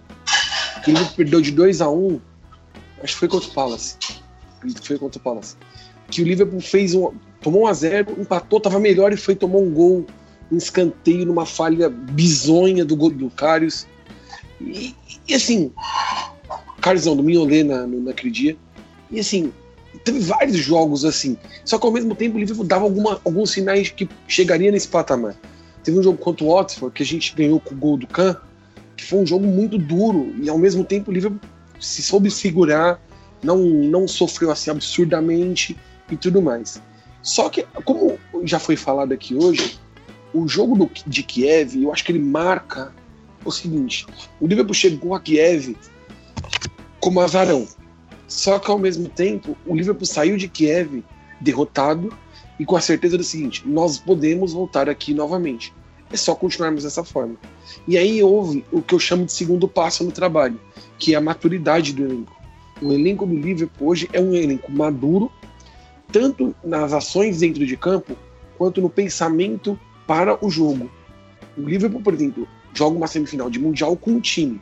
[0.83, 2.21] que ele perdeu de 2 a 1 um,
[3.01, 3.95] acho que foi contra o Palace.
[4.61, 5.55] Que foi contra o Palace.
[6.09, 7.11] Que o Liverpool fez um.
[7.43, 10.05] Tomou um a 0 empatou, tava melhor e foi tomou um gol,
[10.49, 13.85] um escanteio numa falha bizonha do gol do Carius.
[14.61, 14.95] E,
[15.27, 15.71] e assim,
[16.81, 18.57] Carlos do Mignolet na, naquele dia.
[19.11, 19.51] E assim,
[20.03, 21.37] teve vários jogos assim.
[21.65, 25.35] Só que ao mesmo tempo o Liverpool dava alguma, alguns sinais que chegaria nesse patamar.
[25.83, 28.35] Teve um jogo contra o Watford que a gente ganhou com o gol do Kahn,
[28.95, 31.41] que foi um jogo muito duro e ao mesmo tempo o Liverpool
[31.79, 33.01] se soube segurar,
[33.43, 35.77] não, não sofreu assim absurdamente
[36.09, 36.81] e tudo mais.
[37.23, 39.79] Só que, como já foi falado aqui hoje,
[40.33, 42.93] o jogo do, de Kiev, eu acho que ele marca
[43.45, 44.05] o seguinte:
[44.41, 45.75] o Liverpool chegou a Kiev
[46.99, 47.65] como azarão.
[48.27, 51.03] Só que ao mesmo tempo, o Liverpool saiu de Kiev
[51.39, 52.13] derrotado
[52.59, 55.73] e com a certeza do seguinte: nós podemos voltar aqui novamente.
[56.11, 57.35] É só continuarmos dessa forma.
[57.87, 60.59] E aí houve o que eu chamo de segundo passo no trabalho,
[60.99, 62.35] que é a maturidade do elenco.
[62.81, 65.31] O elenco do Liverpool hoje é um elenco maduro,
[66.13, 68.15] tanto nas ações dentro de campo,
[68.57, 70.89] quanto no pensamento para o jogo.
[71.57, 74.61] O Liverpool, por exemplo, joga uma semifinal de Mundial com um time.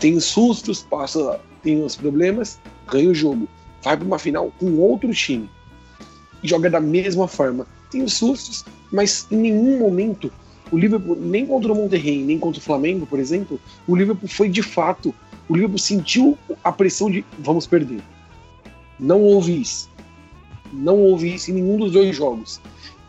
[0.00, 2.58] Tem os sustos, passa, tem os problemas,
[2.90, 3.48] ganha o jogo.
[3.82, 5.48] Vai para uma final com outro time.
[6.42, 7.64] E joga da mesma forma.
[7.88, 10.32] Tem os sustos, mas em nenhum momento
[10.72, 14.48] o Liverpool, nem contra o Monterrey, nem contra o Flamengo, por exemplo, o Liverpool foi
[14.48, 15.14] de fato.
[15.48, 18.00] O Liverpool sentiu a pressão de vamos perder.
[18.98, 19.91] Não houve isso.
[20.72, 22.60] Não houve isso em nenhum dos dois jogos.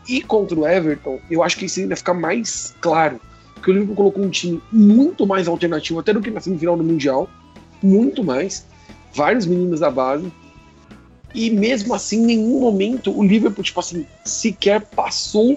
[0.08, 3.20] E contra o Everton, eu acho que isso ainda fica mais claro.
[3.54, 6.84] Porque o Liverpool colocou um time muito mais alternativo, até do que na semifinal do
[6.84, 7.28] Mundial.
[7.82, 8.66] Muito mais.
[9.14, 10.30] Vários meninos da base.
[11.34, 15.56] E mesmo assim, em nenhum momento o Liverpool, tipo assim, sequer passou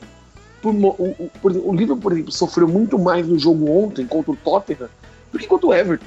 [0.62, 4.36] por, o, por, o Liverpool, por exemplo, sofreu muito mais no jogo ontem contra o
[4.36, 4.90] Tottenham
[5.32, 6.06] do que contra o Everton.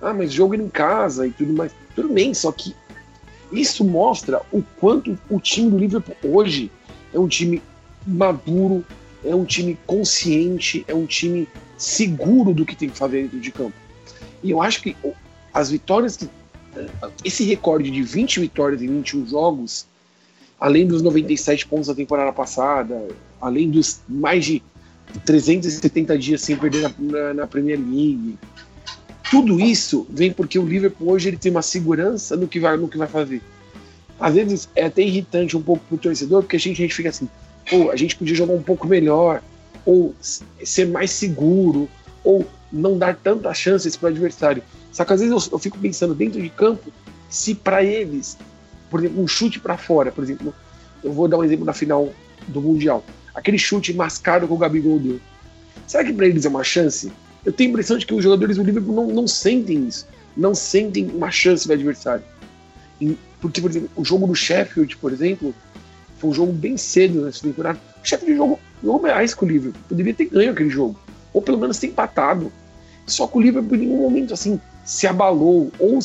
[0.00, 1.72] Ah, mas jogo em casa e tudo mais.
[1.94, 2.74] Tudo bem, só que
[3.52, 6.70] isso mostra o quanto o time do Liverpool hoje
[7.12, 7.62] é um time
[8.06, 8.84] maduro,
[9.24, 13.50] é um time consciente, é um time seguro do que tem que fazer dentro de
[13.50, 13.74] campo.
[14.42, 14.96] E eu acho que
[15.52, 16.28] as vitórias que.
[17.24, 19.86] Esse recorde de 20 vitórias em 21 jogos,
[20.60, 23.08] além dos 97 pontos da temporada passada,
[23.40, 24.62] além dos mais de
[25.24, 28.38] 370 dias sem perder na, na, na Premier League,
[29.30, 32.88] tudo isso vem porque o Liverpool hoje ele tem uma segurança no que vai, no
[32.88, 33.42] que vai fazer
[34.18, 37.10] às vezes é até irritante um pouco pro torcedor, porque a gente, a gente fica
[37.10, 37.28] assim,
[37.70, 39.42] ou a gente podia jogar um pouco melhor,
[39.84, 41.88] ou ser mais seguro,
[42.24, 44.62] ou não dar tantas chances para o adversário.
[44.90, 46.90] Só que às vezes eu, eu, fico pensando dentro de campo,
[47.28, 48.36] se para eles,
[48.90, 50.54] por exemplo, um chute para fora, por exemplo,
[51.04, 52.12] eu vou dar um exemplo na final
[52.48, 55.20] do Mundial, aquele chute mascado que o Gabigol deu.
[55.86, 57.12] Será que para eles é uma chance?
[57.46, 60.06] Eu tenho a impressão de que os jogadores do Liverpool não, não sentem isso,
[60.36, 62.24] não sentem uma chance do adversário.
[63.40, 65.54] Porque, por exemplo, o jogo do Sheffield, por exemplo,
[66.18, 67.78] foi um jogo bem cedo nessa temporada.
[68.02, 69.80] O Sheffield jogou, jogou mais com o Liverpool.
[69.88, 70.98] Poderia ter ganho aquele jogo.
[71.32, 72.50] Ou pelo menos ter empatado.
[73.06, 76.00] Só que o Liverpool em nenhum momento assim se abalou ou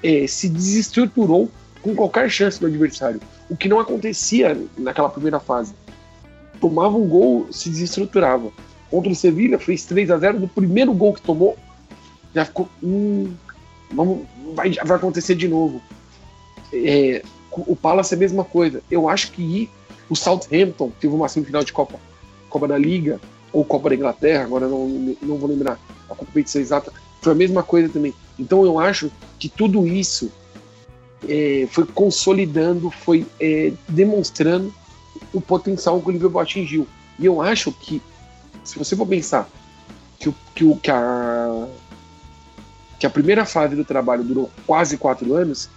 [0.00, 1.50] é, se desestruturou
[1.82, 3.20] com qualquer chance do adversário.
[3.50, 5.74] O que não acontecia naquela primeira fase.
[6.60, 8.52] Tomava um gol, se desestruturava.
[8.90, 11.56] Contra o Sevilla, fez 3 a 0 No primeiro gol que tomou,
[12.34, 12.68] já ficou.
[12.82, 13.32] Hum,
[13.92, 14.20] vamos,
[14.54, 15.80] vai, vai acontecer de novo.
[16.72, 18.82] É, o Palace é a mesma coisa.
[18.90, 19.70] Eu acho que
[20.08, 21.98] o Southampton teve uma semifinal de Copa,
[22.48, 23.20] Copa da Liga,
[23.52, 25.78] ou Copa da Inglaterra, agora não, não vou lembrar
[26.10, 26.92] a competição exata,
[27.22, 28.12] foi a mesma coisa também.
[28.38, 30.30] Então eu acho que tudo isso
[31.28, 34.74] é, foi consolidando, foi é, demonstrando
[35.32, 36.86] o potencial que o Liverpool atingiu.
[37.18, 38.02] E eu acho que,
[38.64, 39.48] se você for pensar
[40.18, 41.66] que, o, que, o, que, a,
[42.98, 45.68] que a primeira fase do trabalho durou quase quatro anos,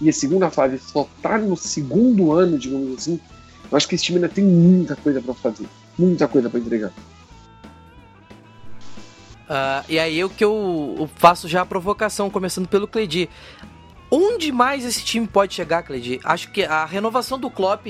[0.00, 3.20] e a segunda fase só tá no segundo ano, digamos assim,
[3.70, 5.66] eu acho que esse time ainda tem muita coisa para fazer,
[5.98, 6.92] muita coisa para entregar.
[9.48, 13.28] Uh, e aí o que eu faço já a provocação, começando pelo Cledi.
[14.10, 16.20] Onde mais esse time pode chegar, Cledi?
[16.24, 17.86] Acho que a renovação do Klopp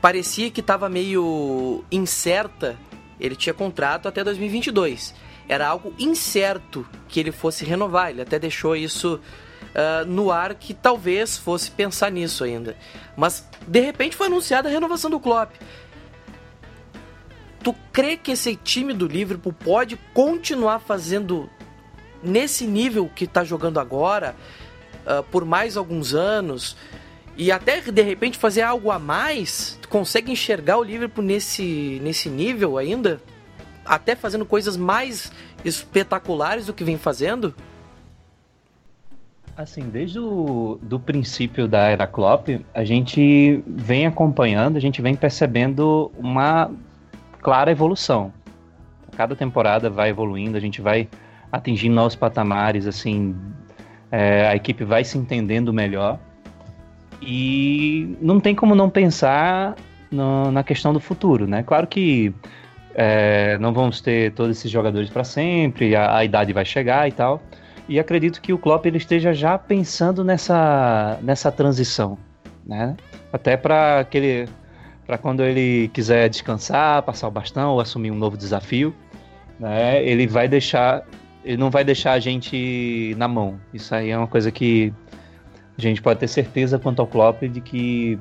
[0.00, 2.76] parecia que estava meio incerta.
[3.20, 5.14] Ele tinha contrato até 2022.
[5.48, 8.10] Era algo incerto que ele fosse renovar.
[8.10, 9.20] Ele até deixou isso
[9.68, 12.76] uh, no ar que talvez fosse pensar nisso ainda.
[13.16, 15.54] Mas de repente foi anunciada a renovação do Klopp.
[17.62, 21.50] Tu crê que esse time do Liverpool pode continuar fazendo
[22.22, 24.34] nesse nível que está jogando agora
[25.06, 26.76] uh, por mais alguns anos
[27.38, 29.78] e até de repente fazer algo a mais?
[29.80, 33.20] Tu consegue enxergar o Liverpool nesse, nesse nível ainda?
[33.86, 35.30] Até fazendo coisas mais
[35.64, 37.54] espetaculares do que vem fazendo?
[39.56, 45.14] Assim, desde o do princípio da era Klopp, a gente vem acompanhando, a gente vem
[45.14, 46.70] percebendo uma
[47.40, 48.32] clara evolução.
[49.16, 51.08] Cada temporada vai evoluindo, a gente vai
[51.50, 53.34] atingindo novos patamares, assim,
[54.10, 56.18] é, a equipe vai se entendendo melhor.
[57.20, 59.74] E não tem como não pensar
[60.10, 61.62] no, na questão do futuro, né?
[61.62, 62.32] Claro que
[62.94, 67.12] é, não vamos ter todos esses jogadores para sempre, a, a, idade vai chegar e
[67.12, 67.42] tal.
[67.88, 72.18] E acredito que o Klopp ele esteja já pensando nessa, nessa transição,
[72.66, 72.96] né?
[73.32, 74.48] Até para aquele
[75.06, 78.94] para quando ele quiser descansar, passar o bastão ou assumir um novo desafio,
[79.58, 80.04] né?
[80.04, 81.02] Ele vai deixar,
[81.42, 83.58] ele não vai deixar a gente na mão.
[83.72, 84.92] Isso aí é uma coisa que
[85.78, 88.18] a gente pode ter certeza quanto ao Klopp de que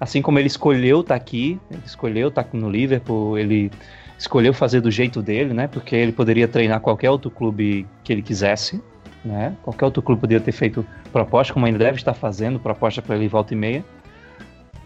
[0.00, 3.70] assim como ele escolheu estar tá aqui, ele escolheu estar tá no Liverpool, ele
[4.18, 5.66] escolheu fazer do jeito dele, né?
[5.68, 8.82] Porque ele poderia treinar qualquer outro clube que ele quisesse,
[9.24, 9.56] né?
[9.62, 13.28] Qualquer outro clube poderia ter feito proposta, como ele deve estar fazendo, proposta para ele
[13.28, 13.84] volta e meia.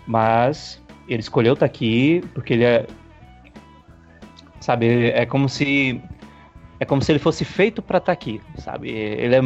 [0.06, 2.86] Mas ele escolheu estar tá aqui porque ele é.
[4.60, 6.00] Sabe, é como se.
[6.78, 8.90] É como se ele fosse feito para estar tá aqui, sabe?
[8.90, 9.40] Ele é.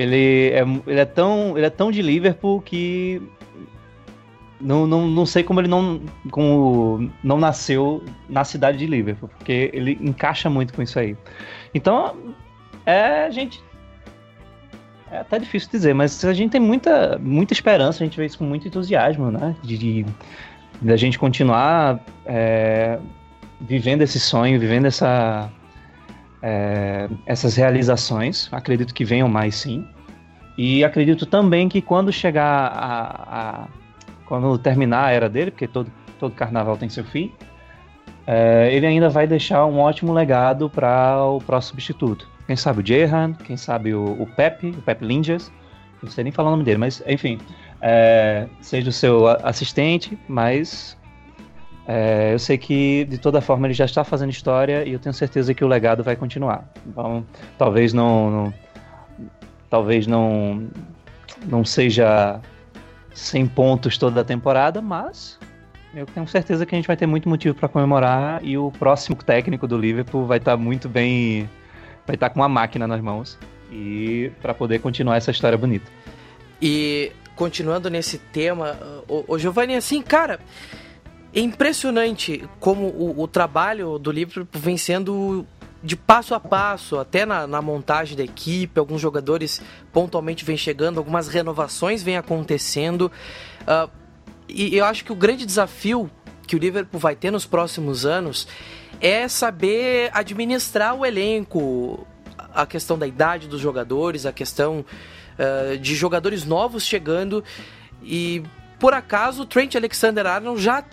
[0.00, 3.22] Ele é, ele é tão ele é tão de Liverpool que
[4.60, 9.70] não, não, não sei como ele não, como não nasceu na cidade de Liverpool, porque
[9.72, 11.16] ele encaixa muito com isso aí.
[11.74, 12.34] Então,
[12.84, 13.62] é, gente.
[15.10, 18.38] É até difícil dizer, mas a gente tem muita, muita esperança, a gente vê isso
[18.38, 19.56] com muito entusiasmo, né?
[19.60, 20.06] De, de,
[20.88, 22.96] a gente continuar é,
[23.60, 25.50] vivendo esse sonho, vivendo essa,
[26.42, 28.48] é, essas realizações.
[28.52, 29.86] Acredito que venham mais sim.
[30.56, 33.68] E acredito também que quando chegar a, a
[34.26, 37.32] quando terminar a era dele, porque todo, todo carnaval tem seu fim,
[38.26, 42.28] é, ele ainda vai deixar um ótimo legado para o próximo substituto.
[42.46, 45.50] Quem sabe o Jehan, quem sabe o, o Pepe, o Pepe Linges,
[46.02, 47.38] não sei nem falar o nome dele, mas enfim,
[47.80, 50.96] é, seja o seu assistente, mas
[51.92, 55.12] é, eu sei que de toda forma ele já está fazendo história e eu tenho
[55.12, 56.70] certeza que o legado vai continuar.
[56.86, 57.26] Então,
[57.58, 58.54] talvez não, não
[59.68, 60.68] talvez não
[61.44, 62.40] não seja
[63.12, 65.36] 100 pontos toda a temporada, mas
[65.92, 69.16] eu tenho certeza que a gente vai ter muito motivo para comemorar e o próximo
[69.16, 71.50] técnico do Liverpool vai estar tá muito bem
[72.06, 73.36] vai estar tá com uma máquina nas mãos
[73.68, 75.90] e para poder continuar essa história bonita.
[76.62, 80.38] E continuando nesse tema, o, o Giovanni, assim, cara,
[81.32, 85.46] é impressionante como o, o trabalho do Liverpool vem sendo
[85.82, 89.62] de passo a passo, até na, na, montagem da equipe, alguns jogadores
[89.92, 93.10] pontualmente vêm chegando, algumas renovações vêm acontecendo.
[93.62, 93.90] Uh,
[94.46, 96.10] e eu acho que o grande desafio
[96.46, 98.46] que o Liverpool vai ter nos próximos anos
[99.00, 102.06] é saber administrar o elenco,
[102.52, 104.84] a questão da idade dos jogadores, a questão
[105.38, 107.42] uh, de jogadores novos chegando
[108.02, 108.42] e
[108.78, 110.84] por acaso o Trent Alexander-Arnold já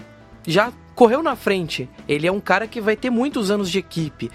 [0.48, 1.88] já correu na frente.
[2.08, 4.32] Ele é um cara que vai ter muitos anos de equipe,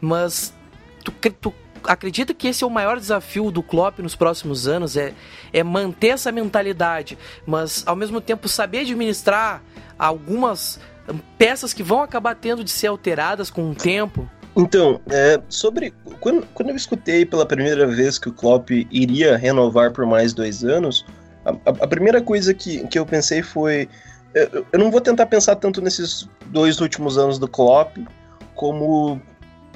[0.00, 0.54] mas
[1.02, 5.14] tu, tu acredita que esse é o maior desafio do Klopp nos próximos anos é,
[5.52, 9.62] é manter essa mentalidade, mas ao mesmo tempo saber administrar
[9.98, 10.78] algumas
[11.38, 14.28] peças que vão acabar tendo de ser alteradas com o tempo?
[14.56, 15.92] Então, é, sobre.
[16.18, 20.64] Quando, quando eu escutei pela primeira vez que o Klopp iria renovar por mais dois
[20.64, 21.04] anos,
[21.44, 23.88] a, a primeira coisa que, que eu pensei foi.
[24.36, 27.96] Eu, eu não vou tentar pensar tanto nesses dois últimos anos do Klopp
[28.54, 29.18] como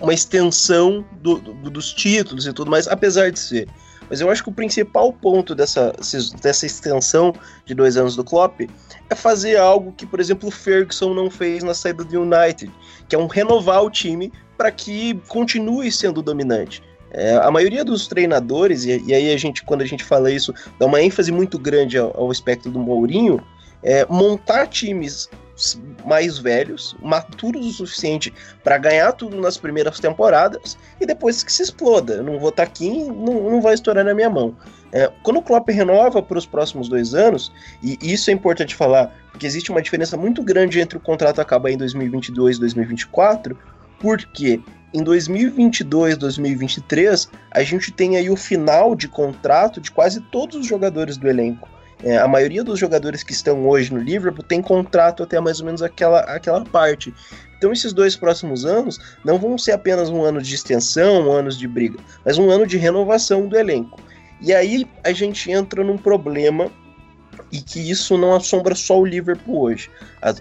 [0.03, 3.67] uma extensão do, do, dos títulos e tudo mais, apesar de ser.
[4.11, 5.95] Mas eu acho que o principal ponto dessa,
[6.43, 7.33] dessa extensão
[7.65, 8.61] de dois anos do Klopp
[9.09, 12.71] é fazer algo que, por exemplo, o Ferguson não fez na saída do United,
[13.09, 16.83] que é um renovar o time para que continue sendo dominante.
[17.13, 20.53] É, a maioria dos treinadores, e, e, aí a gente, quando a gente fala isso,
[20.79, 23.43] dá uma ênfase muito grande ao, ao aspecto do Mourinho,
[23.83, 25.29] é montar times
[26.05, 28.33] mais velhos, maturos o suficiente
[28.65, 32.15] para ganhar tudo nas primeiras temporadas e depois que se exploda.
[32.15, 34.57] Eu não vou estar tá aqui, não, não vai estourar na minha mão.
[34.93, 39.15] É, quando o Klopp renova para os próximos dois anos, e isso é importante falar,
[39.31, 43.57] porque existe uma diferença muito grande entre o contrato acabar em 2022 e 2024,
[44.01, 44.61] porque
[44.93, 50.67] em 2022, 2023, a gente tem aí o final de contrato de quase todos os
[50.67, 51.69] jogadores do elenco.
[52.03, 55.67] É, a maioria dos jogadores que estão hoje no Liverpool tem contrato até mais ou
[55.67, 57.13] menos aquela, aquela parte.
[57.59, 61.51] Então, esses dois próximos anos não vão ser apenas um ano de extensão, um ano
[61.51, 64.01] de briga, mas um ano de renovação do elenco.
[64.41, 66.71] E aí a gente entra num problema
[67.53, 69.91] e que isso não assombra só o Liverpool hoje.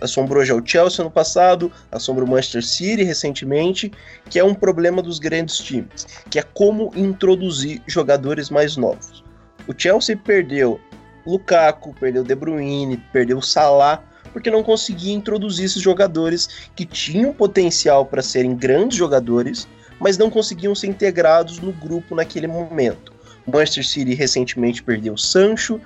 [0.02, 3.92] Assombrou já o Chelsea no passado, assombra o Manchester City recentemente,
[4.30, 9.24] que é um problema dos grandes times, que é como introduzir jogadores mais novos.
[9.68, 10.80] O Chelsea perdeu
[11.26, 18.06] Lukaku, perdeu De Bruyne, perdeu Salah, porque não conseguia introduzir esses jogadores que tinham potencial
[18.06, 19.68] para serem grandes jogadores,
[20.00, 23.14] mas não conseguiam ser integrados no grupo naquele momento.
[23.46, 25.82] O Manchester City recentemente perdeu Sancho,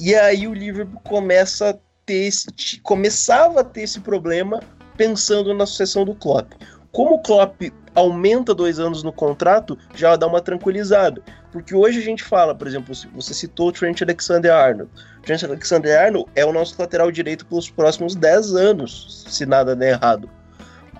[0.00, 2.46] e aí o Liverpool começa a ter esse,
[2.82, 4.60] começava a ter esse problema
[4.96, 6.52] pensando na sucessão do Klopp.
[6.90, 7.62] Como o Klopp
[7.94, 11.22] aumenta dois anos no contrato, já dá uma tranquilizada.
[11.50, 14.90] Porque hoje a gente fala, por exemplo, você citou o Trent Alexander-Arnold.
[15.22, 20.28] Trent Alexander-Arnold é o nosso lateral direito pelos próximos 10 anos, se nada der errado.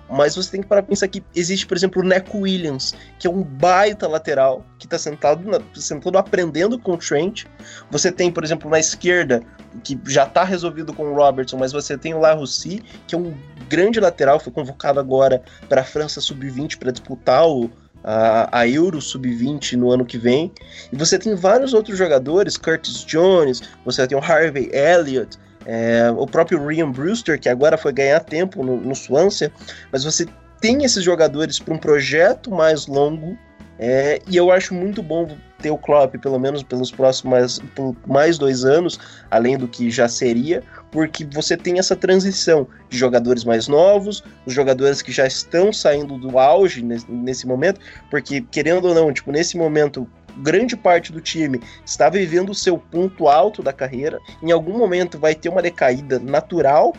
[0.09, 3.29] Mas você tem que parar pensar que existe, por exemplo, o Neco Williams, que é
[3.29, 7.45] um baita lateral, que está sentado, na, sentado aprendendo com o Trent.
[7.91, 9.43] Você tem, por exemplo, na esquerda,
[9.83, 13.33] que já está resolvido com o Robertson, mas você tem o Larossi, que é um
[13.69, 17.69] grande lateral, foi convocado agora para a França Sub-20 para disputar o,
[18.03, 20.51] a, a Euro Sub-20 no ano que vem.
[20.91, 25.37] E você tem vários outros jogadores, Curtis Jones, você tem o Harvey Elliott,
[25.71, 29.51] é, o próprio Ryan Brewster, que agora foi ganhar tempo no, no Swansea,
[29.91, 30.25] mas você
[30.59, 33.37] tem esses jogadores para um projeto mais longo,
[33.77, 35.29] é, e eu acho muito bom
[35.61, 37.61] ter o Klopp, pelo menos pelos próximos
[38.07, 38.99] mais dois anos,
[39.29, 44.53] além do que já seria, porque você tem essa transição de jogadores mais novos, os
[44.53, 49.31] jogadores que já estão saindo do auge nesse, nesse momento, porque querendo ou não, tipo,
[49.31, 50.09] nesse momento
[50.39, 54.19] grande parte do time está vivendo o seu ponto alto da carreira.
[54.41, 56.93] Em algum momento vai ter uma decaída natural.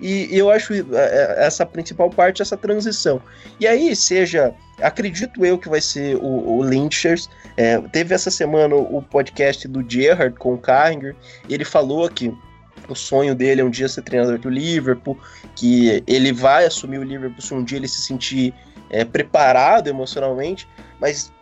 [0.00, 3.20] E eu acho é, é, essa principal parte, essa transição.
[3.58, 7.28] E aí, seja, acredito eu que vai ser o, o Lynchers.
[7.56, 11.14] É, teve essa semana o podcast do Gerrard com o Carringer.
[11.48, 12.34] Ele falou que
[12.88, 15.18] o sonho dele é um dia ser treinador do Liverpool,
[15.54, 18.54] que ele vai assumir o Liverpool se um dia ele se sentir
[18.90, 20.68] é, preparado emocionalmente,
[21.00, 21.32] mas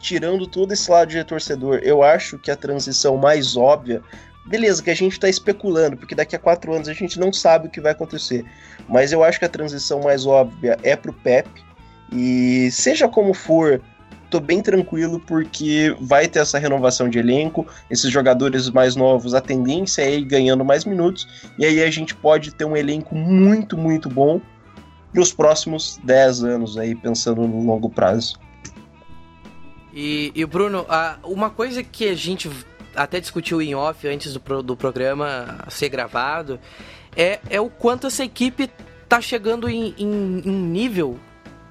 [0.00, 4.02] tirando todo esse lado de torcedor, eu acho que a transição mais óbvia.
[4.46, 7.68] Beleza, que a gente está especulando, porque daqui a quatro anos a gente não sabe
[7.68, 8.44] o que vai acontecer.
[8.88, 11.48] Mas eu acho que a transição mais óbvia é pro Pep.
[12.10, 13.80] E seja como for,
[14.30, 19.40] tô bem tranquilo porque vai ter essa renovação de elenco, esses jogadores mais novos, a
[19.40, 21.28] tendência é ir ganhando mais minutos,
[21.58, 24.40] e aí a gente pode ter um elenco muito, muito bom
[25.12, 28.38] para os próximos 10 anos aí, pensando no longo prazo.
[29.92, 30.86] E, e Bruno,
[31.24, 32.50] uma coisa que a gente
[32.94, 36.58] até discutiu em off antes do, do programa ser gravado
[37.16, 38.70] é, é o quanto essa equipe
[39.08, 41.18] tá chegando em, em, em nível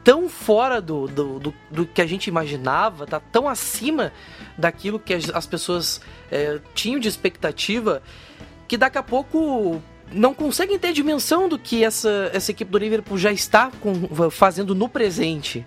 [0.03, 4.11] tão fora do, do, do, do, que a gente imaginava, tá tão acima
[4.57, 6.01] daquilo que as, as pessoas
[6.31, 8.01] é, tinham de expectativa,
[8.67, 13.17] que daqui a pouco não conseguem ter dimensão do que essa, essa equipe do Liverpool
[13.17, 15.65] já está com, fazendo no presente.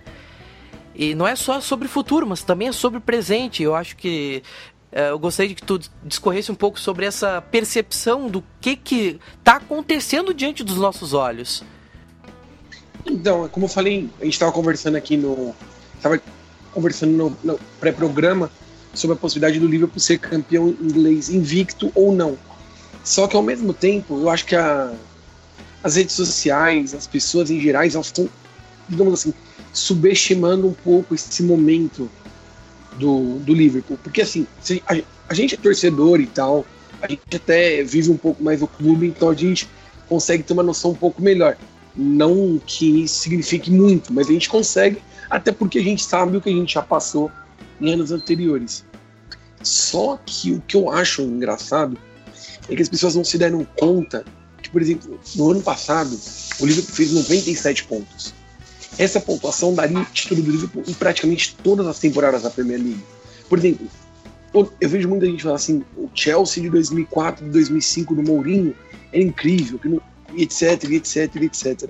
[0.95, 3.63] E não é só sobre futuro, mas também é sobre presente.
[3.63, 4.43] Eu acho que
[4.91, 9.19] é, eu gostaria de que tu discorresse um pouco sobre essa percepção do que que
[9.39, 11.63] está acontecendo diante dos nossos olhos.
[13.05, 15.55] Então, como eu falei, a gente estava conversando aqui no.
[15.95, 16.21] Estava
[16.71, 18.51] conversando no, no pré-programa
[18.93, 22.37] sobre a possibilidade do Liverpool ser campeão inglês invicto ou não.
[23.03, 24.93] Só que ao mesmo tempo, eu acho que a,
[25.83, 28.29] as redes sociais, as pessoas em geral, elas estão,
[28.87, 29.33] digamos assim,
[29.71, 32.09] subestimando um pouco esse momento
[32.97, 33.97] do, do Liverpool.
[34.03, 34.47] Porque assim,
[34.87, 34.97] a,
[35.29, 36.65] a gente é torcedor e tal,
[37.01, 39.67] a gente até vive um pouco mais o clube, então a gente
[40.07, 41.57] consegue ter uma noção um pouco melhor.
[41.95, 44.97] Não que signifique muito, mas a gente consegue,
[45.29, 47.31] até porque a gente sabe o que a gente já passou
[47.79, 48.85] em anos anteriores.
[49.61, 51.97] Só que o que eu acho engraçado
[52.69, 54.25] é que as pessoas não se deram conta
[54.61, 56.17] que, por exemplo, no ano passado,
[56.59, 58.33] o Liverpool fez 97 pontos.
[58.97, 63.03] Essa pontuação daria título do Liverpool em praticamente todas as temporadas da Premier League.
[63.49, 63.87] Por exemplo,
[64.53, 68.75] eu vejo muita gente falar assim, o Chelsea de 2004, de 2005 do Mourinho
[69.11, 69.79] é incrível,
[70.37, 71.89] etc, etc, etc.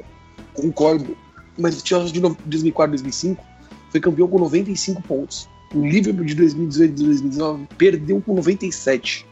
[0.53, 1.17] Concordo.
[1.57, 3.43] Mas o Chelsea de 2004, 2005
[3.91, 5.49] foi campeão com 95 pontos.
[5.73, 9.25] O Liverpool de 2018 e 2019 perdeu com 97.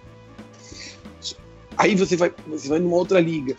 [1.77, 3.55] Aí você vai, você vai numa outra liga.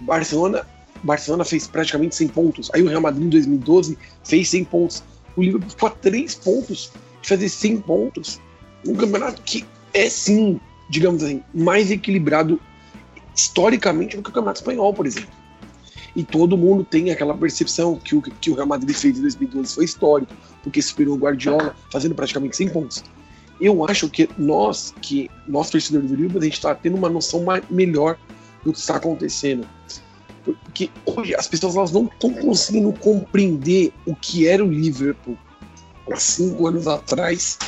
[0.00, 0.66] Barcelona
[1.02, 2.70] Barcelona fez praticamente 100 pontos.
[2.72, 5.02] Aí o Real Madrid em 2012 fez 100 pontos.
[5.36, 8.40] O Liverpool ficou a 3 pontos de fazer 100 pontos.
[8.86, 12.60] Um campeonato que é sim, digamos assim, mais equilibrado
[13.34, 15.30] historicamente do que o Campeonato Espanhol, por exemplo.
[16.14, 19.74] E todo mundo tem aquela percepção que o que o Real Madrid fez em 2012
[19.74, 20.32] foi histórico,
[20.62, 23.04] porque superou o Guardiola fazendo praticamente 100 pontos.
[23.60, 27.44] Eu acho que nós, que nós torcedores do Liverpool, a gente está tendo uma noção
[27.44, 28.18] mais, melhor
[28.64, 29.66] do que está acontecendo.
[30.44, 35.36] Porque hoje as pessoas elas não estão conseguindo compreender o que era o Liverpool
[36.10, 37.58] há cinco anos atrás.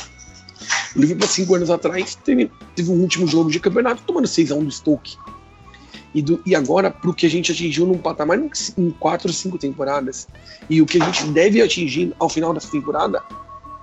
[0.95, 4.63] O Liverpool há cinco anos atrás teve, teve um último jogo de campeonato tomando 6x1
[4.63, 5.17] do Stoke.
[6.13, 9.31] e, do, e agora para o que a gente atingiu num patamar em, em quatro,
[9.31, 10.27] cinco temporadas
[10.69, 13.21] e o que a gente deve atingir ao final dessa temporada,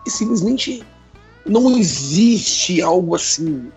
[0.07, 0.83] é simplesmente
[1.47, 3.71] não existe algo assim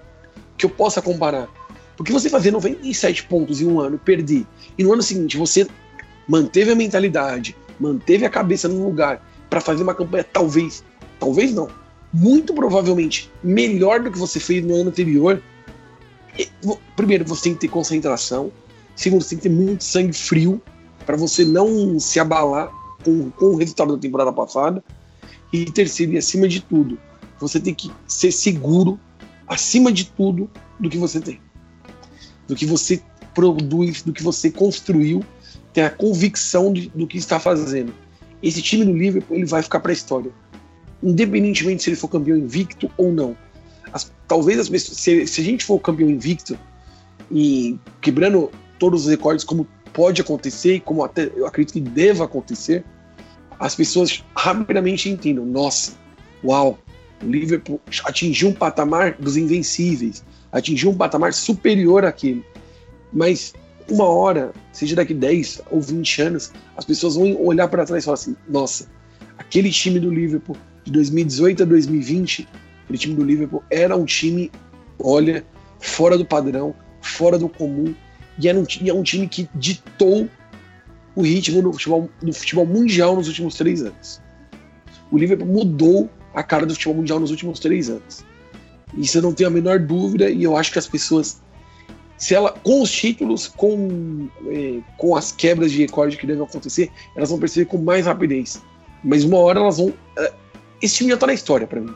[0.57, 1.49] que eu possa comparar.
[1.97, 4.45] Porque você fazer 97 pontos em um ano, perder,
[4.77, 5.67] e no ano seguinte você
[6.27, 10.83] manteve a mentalidade, manteve a cabeça no lugar para fazer uma campanha talvez,
[11.19, 11.69] talvez não,
[12.11, 15.41] muito provavelmente melhor do que você fez no ano anterior.
[16.95, 18.51] Primeiro, você tem que ter concentração.
[18.95, 20.61] Segundo, você tem que ter muito sangue frio
[21.05, 22.69] para você não se abalar
[23.03, 24.83] com, com o resultado da temporada passada.
[25.53, 26.97] E terceiro, e acima de tudo,
[27.39, 28.99] você tem que ser seguro,
[29.47, 31.39] acima de tudo, do que você tem.
[32.47, 33.01] Do que você
[33.33, 35.23] produz, do que você construiu,
[35.73, 37.93] ter a convicção de, do que está fazendo.
[38.41, 40.31] Esse time do Liverpool ele vai ficar para a história.
[41.03, 43.35] Independentemente se ele for campeão invicto ou não.
[43.91, 46.57] As, talvez as se, se a gente for campeão invicto
[47.31, 52.25] e quebrando todos os recordes, como pode acontecer e como até eu acredito que deva
[52.25, 52.83] acontecer,
[53.59, 55.93] as pessoas rapidamente entendam: nossa,
[56.43, 56.77] uau,
[57.23, 60.23] o Liverpool atingiu um patamar dos invencíveis,
[60.55, 62.43] atingiu um patamar superior àquele.
[63.11, 63.53] Mas
[63.89, 68.05] uma hora, seja daqui 10 ou 20 anos, as pessoas vão olhar para trás e
[68.05, 68.87] falar assim: nossa,
[69.37, 72.47] aquele time do Liverpool de 2018 a 2020,
[72.83, 74.49] aquele time do Liverpool era um time,
[74.97, 75.45] olha,
[75.79, 77.93] fora do padrão, fora do comum,
[78.39, 80.29] e era um, e é um time que ditou
[81.15, 84.21] o ritmo do futebol, do futebol mundial nos últimos três anos.
[85.11, 88.25] O Liverpool mudou a cara do futebol mundial nos últimos três anos.
[88.95, 91.41] Isso eu não tenho a menor dúvida, e eu acho que as pessoas,
[92.17, 96.91] se ela, com os títulos, com, é, com as quebras de recorde que devem acontecer,
[97.15, 98.61] elas vão perceber com mais rapidez.
[99.03, 99.93] Mas uma hora elas vão.
[100.17, 100.33] É,
[100.81, 101.93] esse time já tá na história para mim.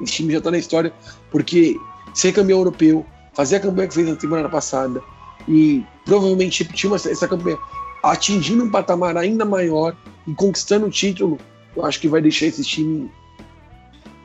[0.00, 0.92] Esse time já tá na história,
[1.30, 1.76] porque
[2.14, 5.02] ser campeão europeu, fazer a campanha que fez na temporada passada,
[5.46, 7.58] e provavelmente repetir essa campanha
[8.02, 9.96] atingindo um patamar ainda maior
[10.26, 11.38] e conquistando o título,
[11.76, 13.10] eu acho que vai deixar esse time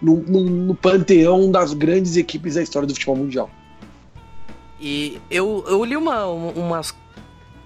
[0.04, 3.50] no, no, no, panteão das grandes equipes da história do futebol mundial.
[4.80, 6.94] E eu, eu li uma, umas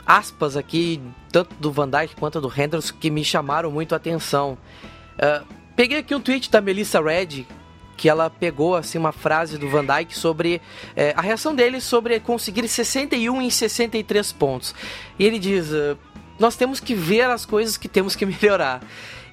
[0.05, 4.55] aspas aqui, tanto do Van Dijk quanto do Henderson, que me chamaram muito a atenção.
[5.15, 7.47] Uh, peguei aqui um tweet da Melissa Red,
[7.97, 10.61] que ela pegou assim uma frase do Van Dijk sobre
[10.95, 14.75] é, a reação dele sobre conseguir 61 em 63 pontos.
[15.17, 15.97] E ele diz: uh,
[16.37, 18.81] nós temos que ver as coisas que temos que melhorar.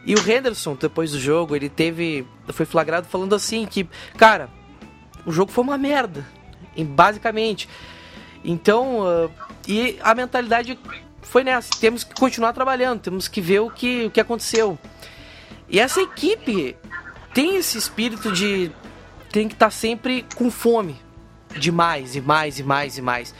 [0.06, 2.26] E o Henderson, depois do jogo, ele teve.
[2.48, 4.50] Foi flagrado falando assim que, cara,
[5.24, 6.26] o jogo foi uma merda.
[6.76, 7.68] Basicamente.
[8.44, 9.30] Então, uh,
[9.66, 10.78] e a mentalidade
[11.22, 11.70] foi nessa.
[11.80, 14.78] Temos que continuar trabalhando, temos que ver o que, o que aconteceu.
[15.68, 16.76] E essa equipe,
[17.32, 18.70] tem esse espírito de
[19.32, 20.96] tem que estar tá sempre com fome
[21.56, 23.34] de mais e mais e mais e mais.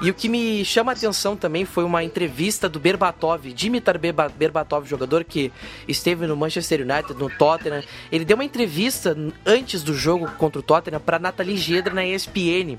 [0.00, 4.86] E o que me chama a atenção também foi uma entrevista do Berbatov, Dimitar Berbatov,
[4.86, 5.50] jogador que
[5.88, 7.82] esteve no Manchester United, no Tottenham.
[8.12, 12.78] Ele deu uma entrevista antes do jogo contra o Tottenham para Nathalie Gedra na ESPN.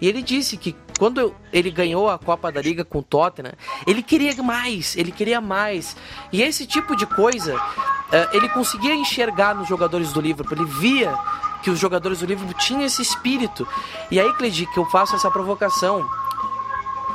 [0.00, 3.52] E ele disse que quando ele ganhou a Copa da Liga com o Tottenham,
[3.86, 5.96] ele queria mais, ele queria mais.
[6.32, 11.16] E esse tipo de coisa uh, ele conseguia enxergar nos jogadores do Liverpool, ele via
[11.62, 13.66] que os jogadores do Liverpool tinham esse espírito.
[14.10, 16.08] E aí, Cledi, que eu faço essa provocação.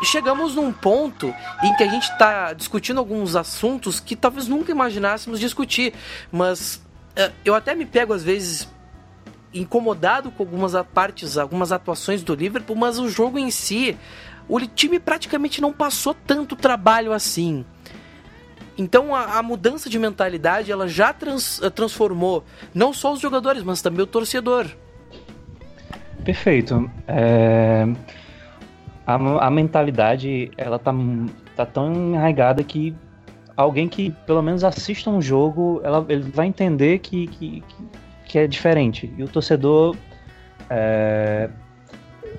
[0.04, 1.34] Chegamos num ponto
[1.64, 5.94] em que a gente está discutindo alguns assuntos que talvez nunca imaginássemos discutir,
[6.32, 6.76] mas
[7.18, 8.68] uh, eu até me pego às vezes
[9.54, 13.98] incomodado com algumas partes, algumas atuações do Liverpool, mas o jogo em si,
[14.48, 17.64] o time praticamente não passou tanto trabalho assim.
[18.78, 22.44] Então a, a, mudança de mentalidade ela já trans, eh, transformou
[22.74, 24.66] não só os jogadores, mas também o torcedor.
[26.24, 26.90] Perfeito.
[27.08, 27.86] É...
[29.06, 30.94] A, a, mentalidade ela tá,
[31.56, 32.96] tá tão enraigada que
[33.56, 37.64] alguém que pelo menos assista um jogo, ela, ele vai entender que, que,
[38.26, 39.14] que é diferente.
[39.18, 39.96] E o torcedor
[40.70, 41.50] é,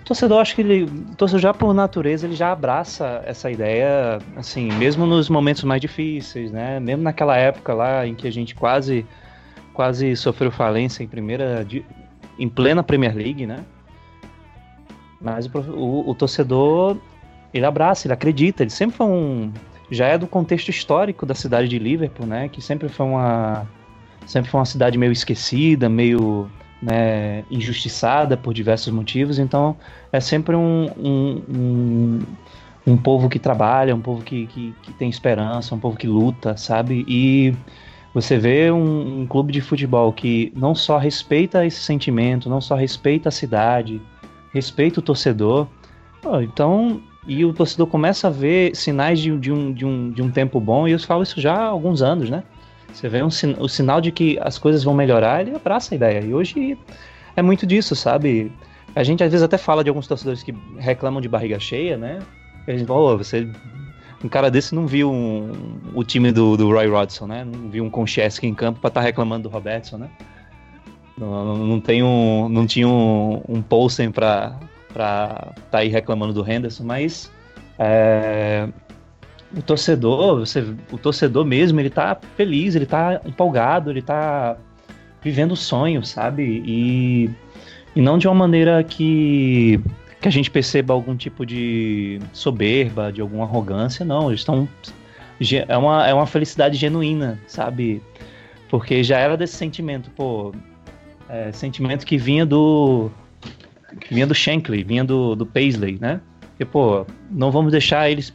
[0.04, 4.70] torcedor, acho que ele, o torcedor já por natureza, ele já abraça essa ideia, assim,
[4.72, 6.78] mesmo nos momentos mais difíceis, né?
[6.78, 9.06] Mesmo naquela época lá em que a gente quase,
[9.72, 11.66] quase sofreu falência em primeira,
[12.38, 13.64] em plena Premier League, né?
[15.24, 16.98] Mas o, o, o torcedor,
[17.52, 19.52] ele abraça, ele acredita, ele sempre foi um,
[19.90, 22.48] já é do contexto histórico da cidade de Liverpool, né?
[22.48, 23.66] Que sempre foi uma,
[24.26, 26.50] sempre foi uma cidade meio esquecida, meio
[26.82, 29.76] né, injustiçada por diversos motivos, então
[30.12, 32.18] é sempre um, um, um,
[32.86, 36.56] um povo que trabalha, um povo que, que, que, tem esperança, um povo que luta,
[36.56, 37.04] sabe?
[37.08, 37.54] E
[38.12, 42.74] você vê um, um clube de futebol que não só respeita esse sentimento, não só
[42.74, 44.00] respeita a cidade,
[44.54, 45.66] respeita o torcedor,
[46.42, 50.30] então e o torcedor começa a ver sinais de, de, um, de, um, de um
[50.30, 52.42] tempo bom, e eu falo isso já há alguns anos, né?
[52.92, 53.28] Você vê um,
[53.58, 56.20] o sinal de que as coisas vão melhorar, ele abraça a ideia.
[56.20, 56.78] E hoje
[57.34, 58.52] é muito disso, sabe?
[58.94, 62.20] A gente às vezes até fala de alguns torcedores que reclamam de barriga cheia, né?
[62.66, 63.48] E a gente fala, oh, você.
[64.22, 67.44] Um cara desse não viu um, o time do, do Roy Rodson, né?
[67.44, 70.08] Não viu um Konchesky em campo para estar tá reclamando do Robertson, né?
[71.16, 74.58] Não, não, tem um, não tinha um, um Poulsen para
[74.88, 77.30] estar tá aí reclamando do Henderson, mas
[77.78, 78.68] é,
[79.56, 84.56] o torcedor, você, o torcedor mesmo, ele tá feliz, ele tá empolgado, ele tá
[85.22, 86.62] vivendo o sonho, sabe?
[86.66, 87.30] E,
[87.94, 89.80] e não de uma maneira que,
[90.20, 94.28] que a gente perceba algum tipo de soberba, de alguma arrogância, não.
[94.28, 94.68] Eles estão.
[95.68, 98.02] É uma, é uma felicidade genuína, sabe?
[98.68, 100.52] Porque já era desse sentimento, pô.
[101.28, 103.10] É, sentimento que vinha do.
[104.00, 106.20] Que vinha do Shankly, vinha do, do Paisley, né?
[106.50, 108.34] Porque, pô, não vamos deixar eles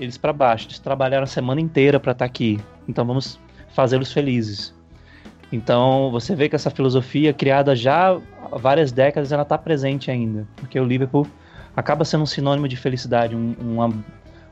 [0.00, 0.66] eles para baixo.
[0.66, 2.58] Eles trabalharam a semana inteira para estar tá aqui.
[2.88, 3.38] Então vamos
[3.74, 4.74] fazê-los felizes.
[5.52, 10.46] Então você vê que essa filosofia criada já há várias décadas ela está presente ainda,
[10.56, 11.26] porque o Liverpool
[11.74, 13.90] acaba sendo um sinônimo de felicidade, um, uma,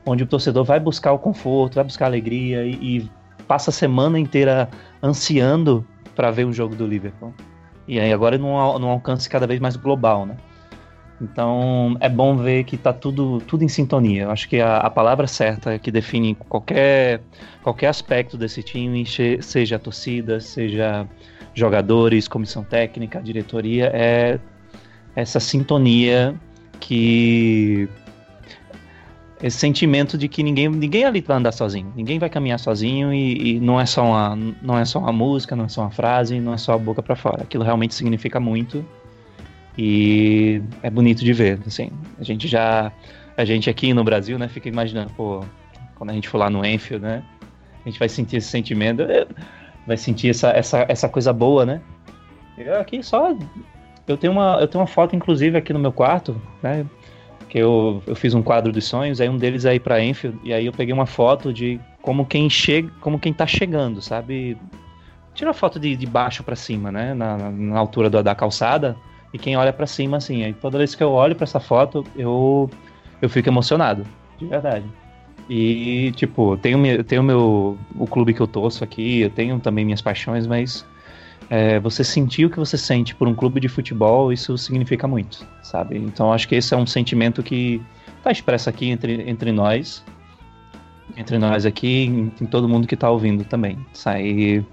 [0.05, 3.11] onde o torcedor vai buscar o conforto, vai buscar a alegria e, e
[3.47, 4.69] passa a semana inteira
[5.03, 5.85] ansiando
[6.17, 7.33] para ver um jogo do Liverpool.
[7.87, 10.35] E aí agora num, num alcance cada vez mais global, né?
[11.21, 14.23] Então é bom ver que está tudo, tudo em sintonia.
[14.23, 17.21] Eu acho que a, a, palavra certa que define qualquer,
[17.63, 19.05] qualquer aspecto desse time,
[19.41, 21.07] seja a torcida, seja
[21.53, 24.39] jogadores, comissão técnica, diretoria, é
[25.15, 26.35] essa sintonia
[26.79, 27.87] que.
[29.41, 33.57] Esse sentimento de que ninguém, ninguém ali vai andar sozinho, ninguém vai caminhar sozinho e,
[33.57, 36.39] e não, é só uma, não é só uma música, não é só uma frase,
[36.39, 37.43] não é só a boca para fora.
[37.43, 38.83] Aquilo realmente significa muito
[39.77, 41.91] e é bonito de ver, assim.
[42.19, 42.91] A gente já.
[43.37, 45.45] A gente aqui no Brasil, né, fica imaginando, pô,
[45.93, 47.23] quando a gente for lá no Enfield, né?
[47.85, 49.27] A gente vai sentir esse sentimento, é,
[49.85, 51.79] vai sentir essa, essa, essa coisa boa, né?
[52.57, 53.35] Eu aqui só.
[54.07, 56.85] Eu tenho, uma, eu tenho uma foto, inclusive, aqui no meu quarto, né?
[57.49, 60.37] Que eu, eu fiz um quadro dos sonhos, aí um deles é ir pra Enfield,
[60.43, 64.57] e aí eu peguei uma foto de como quem chega, como quem tá chegando, sabe?
[65.33, 67.13] Tira a foto de, de baixo para cima, né?
[67.13, 68.97] Na, na altura da, da calçada
[69.33, 70.43] e quem olha para cima, assim.
[70.43, 72.69] Aí toda vez que eu olho para essa foto, eu,
[73.21, 74.03] eu fico emocionado,
[74.37, 74.85] de verdade.
[75.49, 80.01] E, tipo, tenho, tenho meu, o clube que eu torço aqui, eu tenho também minhas
[80.01, 80.85] paixões, mas
[81.49, 85.45] é, você sentir o que você sente por um clube de futebol, isso significa muito,
[85.61, 85.97] sabe?
[85.97, 87.81] Então acho que esse é um sentimento que
[88.17, 90.03] está expresso aqui entre, entre nós,
[91.15, 93.77] entre nós aqui, em, em todo mundo que está ouvindo também.
[93.93, 94.65] Sabe?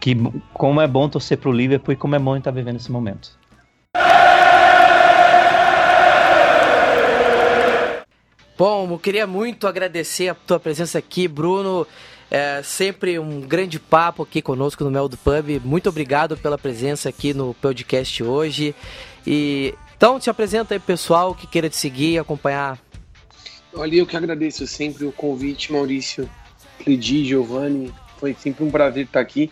[0.00, 0.16] Que
[0.52, 3.38] como é bom torcer pro Liverpool e como é bom estar tá vivendo esse momento.
[8.58, 11.86] Bom, eu queria muito agradecer a tua presença aqui, Bruno.
[12.30, 15.60] É sempre um grande papo aqui conosco no Mel do Pub.
[15.64, 18.74] Muito obrigado pela presença aqui no podcast hoje.
[19.26, 22.78] E então te apresenta aí pessoal que queira te seguir e acompanhar.
[23.72, 26.28] Olha, eu que agradeço sempre o convite, Maurício,
[26.78, 27.92] Cledi, Giovanni.
[28.18, 29.50] Foi sempre um prazer estar aqui.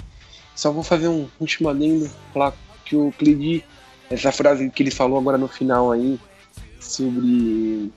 [0.55, 2.55] Só vou fazer um último adendo, falar
[2.85, 3.65] que o Cledi,
[4.11, 6.19] essa frase que ele falou agora no final aí,
[6.81, 7.93] sobre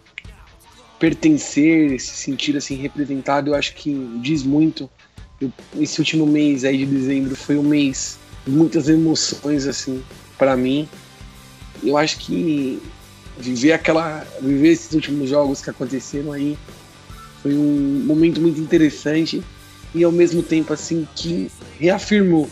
[1.00, 4.90] pertencer, se sentir assim representado, eu acho que diz muito.
[5.40, 10.04] Eu, esse último mês aí de dezembro foi um mês de muitas emoções assim
[10.38, 10.88] para mim.
[11.84, 12.82] Eu acho que
[13.38, 16.58] viver aquela, viver esses últimos jogos que aconteceram aí
[17.42, 19.44] foi um momento muito interessante
[19.94, 22.50] e ao mesmo tempo assim que reafirmou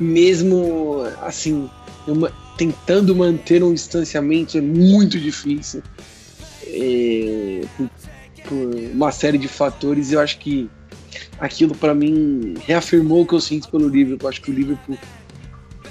[0.00, 1.68] mesmo assim
[2.56, 5.82] tentando manter um distanciamento é muito difícil
[6.72, 7.90] é, por,
[8.48, 10.12] por, uma série de fatores.
[10.12, 10.68] Eu acho que
[11.38, 14.26] aquilo para mim reafirmou o que eu sinto pelo Liverpool.
[14.26, 14.98] Eu acho que o Liverpool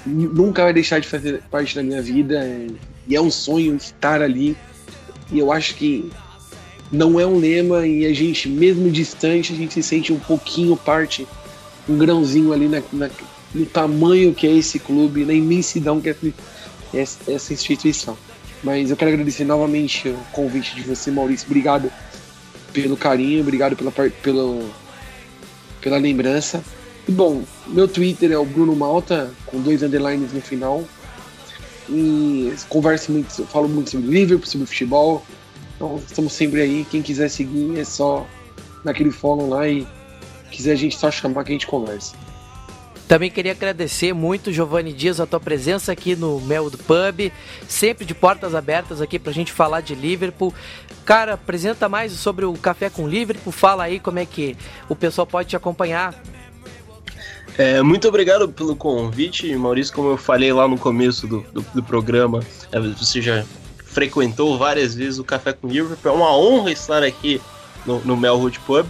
[0.04, 2.66] nunca vai deixar de fazer parte da minha vida é,
[3.06, 4.56] e é um sonho estar ali.
[5.30, 6.10] E eu acho que
[6.90, 10.76] não é um lema e a gente, mesmo distante, a gente se sente um pouquinho
[10.76, 11.26] parte,
[11.88, 13.10] um grãozinho ali na, na,
[13.54, 16.16] no tamanho que é esse clube, na imensidão que é
[16.92, 18.16] essa, essa instituição.
[18.62, 21.46] Mas eu quero agradecer novamente o convite de você, Maurício.
[21.46, 21.90] Obrigado
[22.72, 24.64] pelo carinho, obrigado pela, pela,
[25.80, 26.62] pela lembrança.
[27.08, 30.84] E bom, meu Twitter é o Bruno Malta, com dois underlines no final.
[31.88, 35.24] E converso muito, falo muito sobre Liverpool, sobre futebol.
[35.76, 36.86] Então estamos sempre aí.
[36.88, 38.26] Quem quiser seguir é só
[38.84, 39.86] naquele follow lá e
[40.50, 42.14] quiser a gente só chamar que a gente conversa.
[43.12, 47.30] Também queria agradecer muito, Giovanni Dias, a tua presença aqui no Mel do Pub,
[47.68, 50.54] sempre de portas abertas aqui pra gente falar de Liverpool.
[51.04, 54.56] Cara, apresenta mais sobre o Café com Liverpool, fala aí como é que
[54.88, 56.14] o pessoal pode te acompanhar.
[57.58, 59.92] É, muito obrigado pelo convite, Maurício.
[59.92, 62.40] Como eu falei lá no começo do, do, do programa,
[62.72, 63.44] é, você já
[63.84, 66.10] frequentou várias vezes o Café com Liverpool.
[66.10, 67.42] É uma honra estar aqui
[67.84, 68.86] no, no Melwood Pub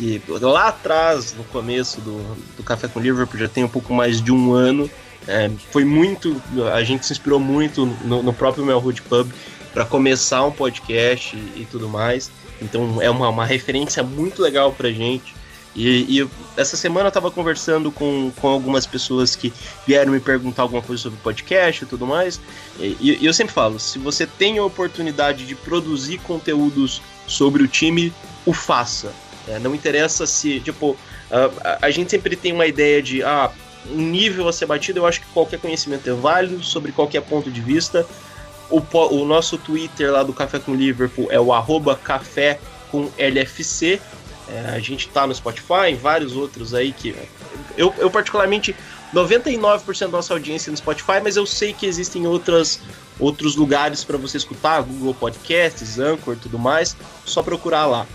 [0.00, 4.22] que lá atrás, no começo do, do Café com Liverpool, já tem um pouco mais
[4.22, 4.90] de um ano.
[5.28, 6.40] É, foi muito.
[6.72, 9.30] A gente se inspirou muito no, no próprio Melwood Pub
[9.74, 12.30] para começar um podcast e, e, tudo mais.
[12.62, 15.34] Então é uma, uma referência muito legal pra gente.
[15.76, 19.52] E, e essa semana eu estava conversando com, com algumas pessoas que
[19.86, 22.40] vieram me perguntar alguma coisa sobre podcast e tudo mais.
[22.78, 27.68] E, e eu sempre falo: se você tem a oportunidade de produzir conteúdos sobre o
[27.68, 28.10] time,
[28.46, 29.12] o faça
[29.50, 30.96] é, não interessa se, tipo,
[31.30, 33.50] a, a, gente sempre tem uma ideia de, ah,
[33.90, 37.50] um nível a ser batido, eu acho que qualquer conhecimento é válido sobre qualquer ponto
[37.50, 38.06] de vista.
[38.70, 38.80] O,
[39.10, 44.00] o nosso Twitter lá do Café com Liverpool é o arroba café com LFC.
[44.48, 47.14] É, a gente tá no Spotify, em vários outros aí que.
[47.76, 48.74] Eu, eu particularmente,
[49.14, 52.80] 99% da nossa audiência é no Spotify, mas eu sei que existem outras,
[53.18, 56.96] outros lugares para você escutar, Google Podcasts, Anchor tudo mais.
[57.24, 58.06] Só procurar lá.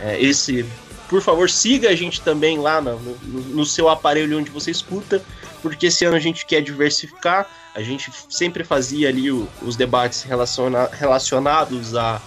[0.00, 0.66] É, esse
[1.08, 5.22] por favor, siga a gente também lá no, no, no, seu aparelho onde você escuta,
[5.62, 7.46] porque esse ano a gente quer diversificar.
[7.74, 12.20] A gente sempre fazia ali o, os debates relaciona, relacionados a,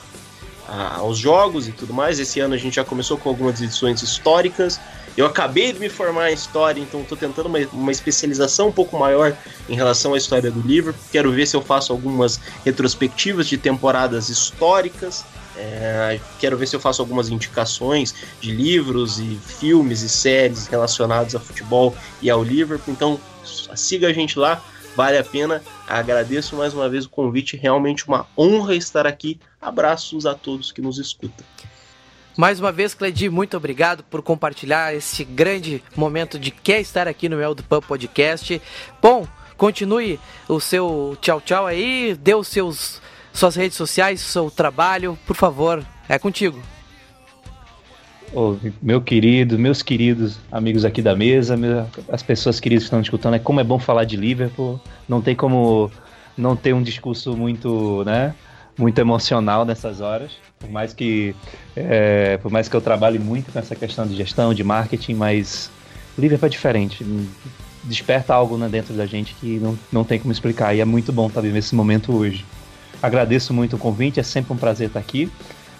[0.67, 2.19] a, aos jogos e tudo mais.
[2.19, 4.79] Esse ano a gente já começou com algumas edições históricas.
[5.15, 8.99] Eu acabei de me formar em história, então estou tentando uma, uma, especialização um pouco
[8.99, 9.35] maior
[9.67, 10.93] em relação à história do livro.
[11.11, 15.25] Quero ver se eu faço algumas retrospectivas de temporadas históricas.
[15.57, 21.35] É, quero ver se eu faço algumas indicações de livros e filmes e séries relacionados
[21.35, 22.93] a futebol e ao Liverpool.
[22.93, 24.61] Então siga a gente lá,
[24.95, 25.63] vale a pena.
[25.87, 29.39] Agradeço mais uma vez o convite, realmente uma honra estar aqui.
[29.59, 31.45] Abraços a todos que nos escutam.
[32.37, 37.27] Mais uma vez, Cledi, muito obrigado por compartilhar esse grande momento de quer estar aqui
[37.27, 38.61] no Mel do Pub Podcast.
[39.01, 39.27] Bom,
[39.57, 43.01] continue o seu tchau tchau aí, dê os seus
[43.37, 46.59] suas redes sociais, seu trabalho, por favor, é contigo.
[48.81, 51.55] Meu querido, meus queridos amigos aqui da mesa,
[52.09, 54.79] as pessoas queridas que estão escutando, é como é bom falar de Liverpool.
[55.07, 55.89] Não tem como
[56.35, 58.35] não ter um discurso muito, né,
[58.77, 60.31] muito emocional nessas horas.
[60.59, 61.35] Por mais que,
[61.75, 65.71] é, por mais que eu trabalhe muito com essa questão de gestão, de marketing, mas
[66.17, 67.05] o Liverpool é diferente.
[67.83, 70.75] Desperta algo né, dentro da gente que não, não tem como explicar.
[70.75, 72.43] E é muito bom estar vivendo esse momento hoje.
[73.01, 75.31] Agradeço muito o convite, é sempre um prazer estar aqui.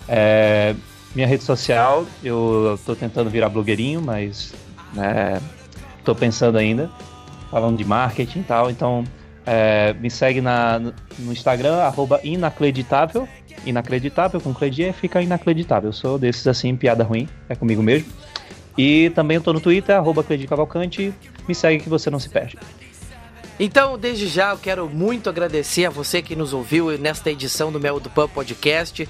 [0.08, 0.76] É,
[1.16, 4.54] minha rede social, eu estou tentando virar blogueirinho, mas
[5.98, 6.90] estou né, pensando ainda,
[7.50, 8.70] falando de marketing e tal.
[8.70, 9.04] Então,
[9.46, 13.28] é, me segue na, no Instagram, arroba inacreditável.
[13.66, 15.90] Inacreditável, com Cledier, fica inacreditável.
[15.90, 18.08] Eu sou desses assim, piada ruim, é comigo mesmo.
[18.78, 21.14] E também estou no Twitter, arroba Cavalcante.
[21.48, 22.58] Me segue que você não se perde.
[23.60, 27.80] Então, desde já, eu quero muito agradecer a você que nos ouviu nesta edição do
[27.80, 29.10] Mel do Pan Podcast,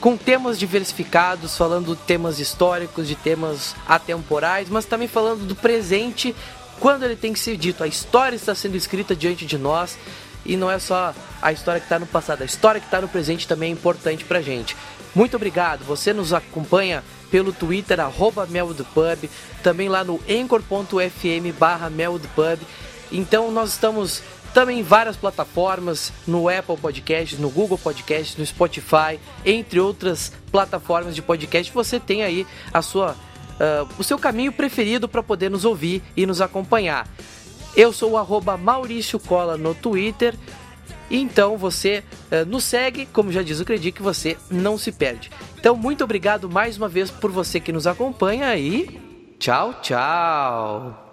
[0.00, 6.34] com temas diversificados, falando de temas históricos, de temas atemporais, mas também falando do presente,
[6.80, 7.84] quando ele tem que ser dito.
[7.84, 9.98] A história está sendo escrita diante de nós
[10.46, 13.08] e não é só a história que está no passado, a história que está no
[13.08, 14.74] presente também é importante pra gente.
[15.14, 18.48] Muito obrigado, você nos acompanha pelo Twitter, arroba
[19.62, 21.90] também lá no anchor.fm barra
[23.10, 24.22] então nós estamos
[24.56, 31.14] também em várias plataformas, no Apple Podcast, no Google Podcast, no Spotify, entre outras plataformas
[31.14, 31.70] de podcast.
[31.72, 36.24] Você tem aí a sua, uh, o seu caminho preferido para poder nos ouvir e
[36.24, 37.06] nos acompanhar.
[37.76, 40.34] Eu sou o arroba Maurício Cola no Twitter.
[41.10, 42.02] Então você
[42.32, 45.30] uh, nos segue, como já diz o Credi, que você não se perde.
[45.58, 49.00] Então, muito obrigado mais uma vez por você que nos acompanha e
[49.38, 51.05] tchau, tchau!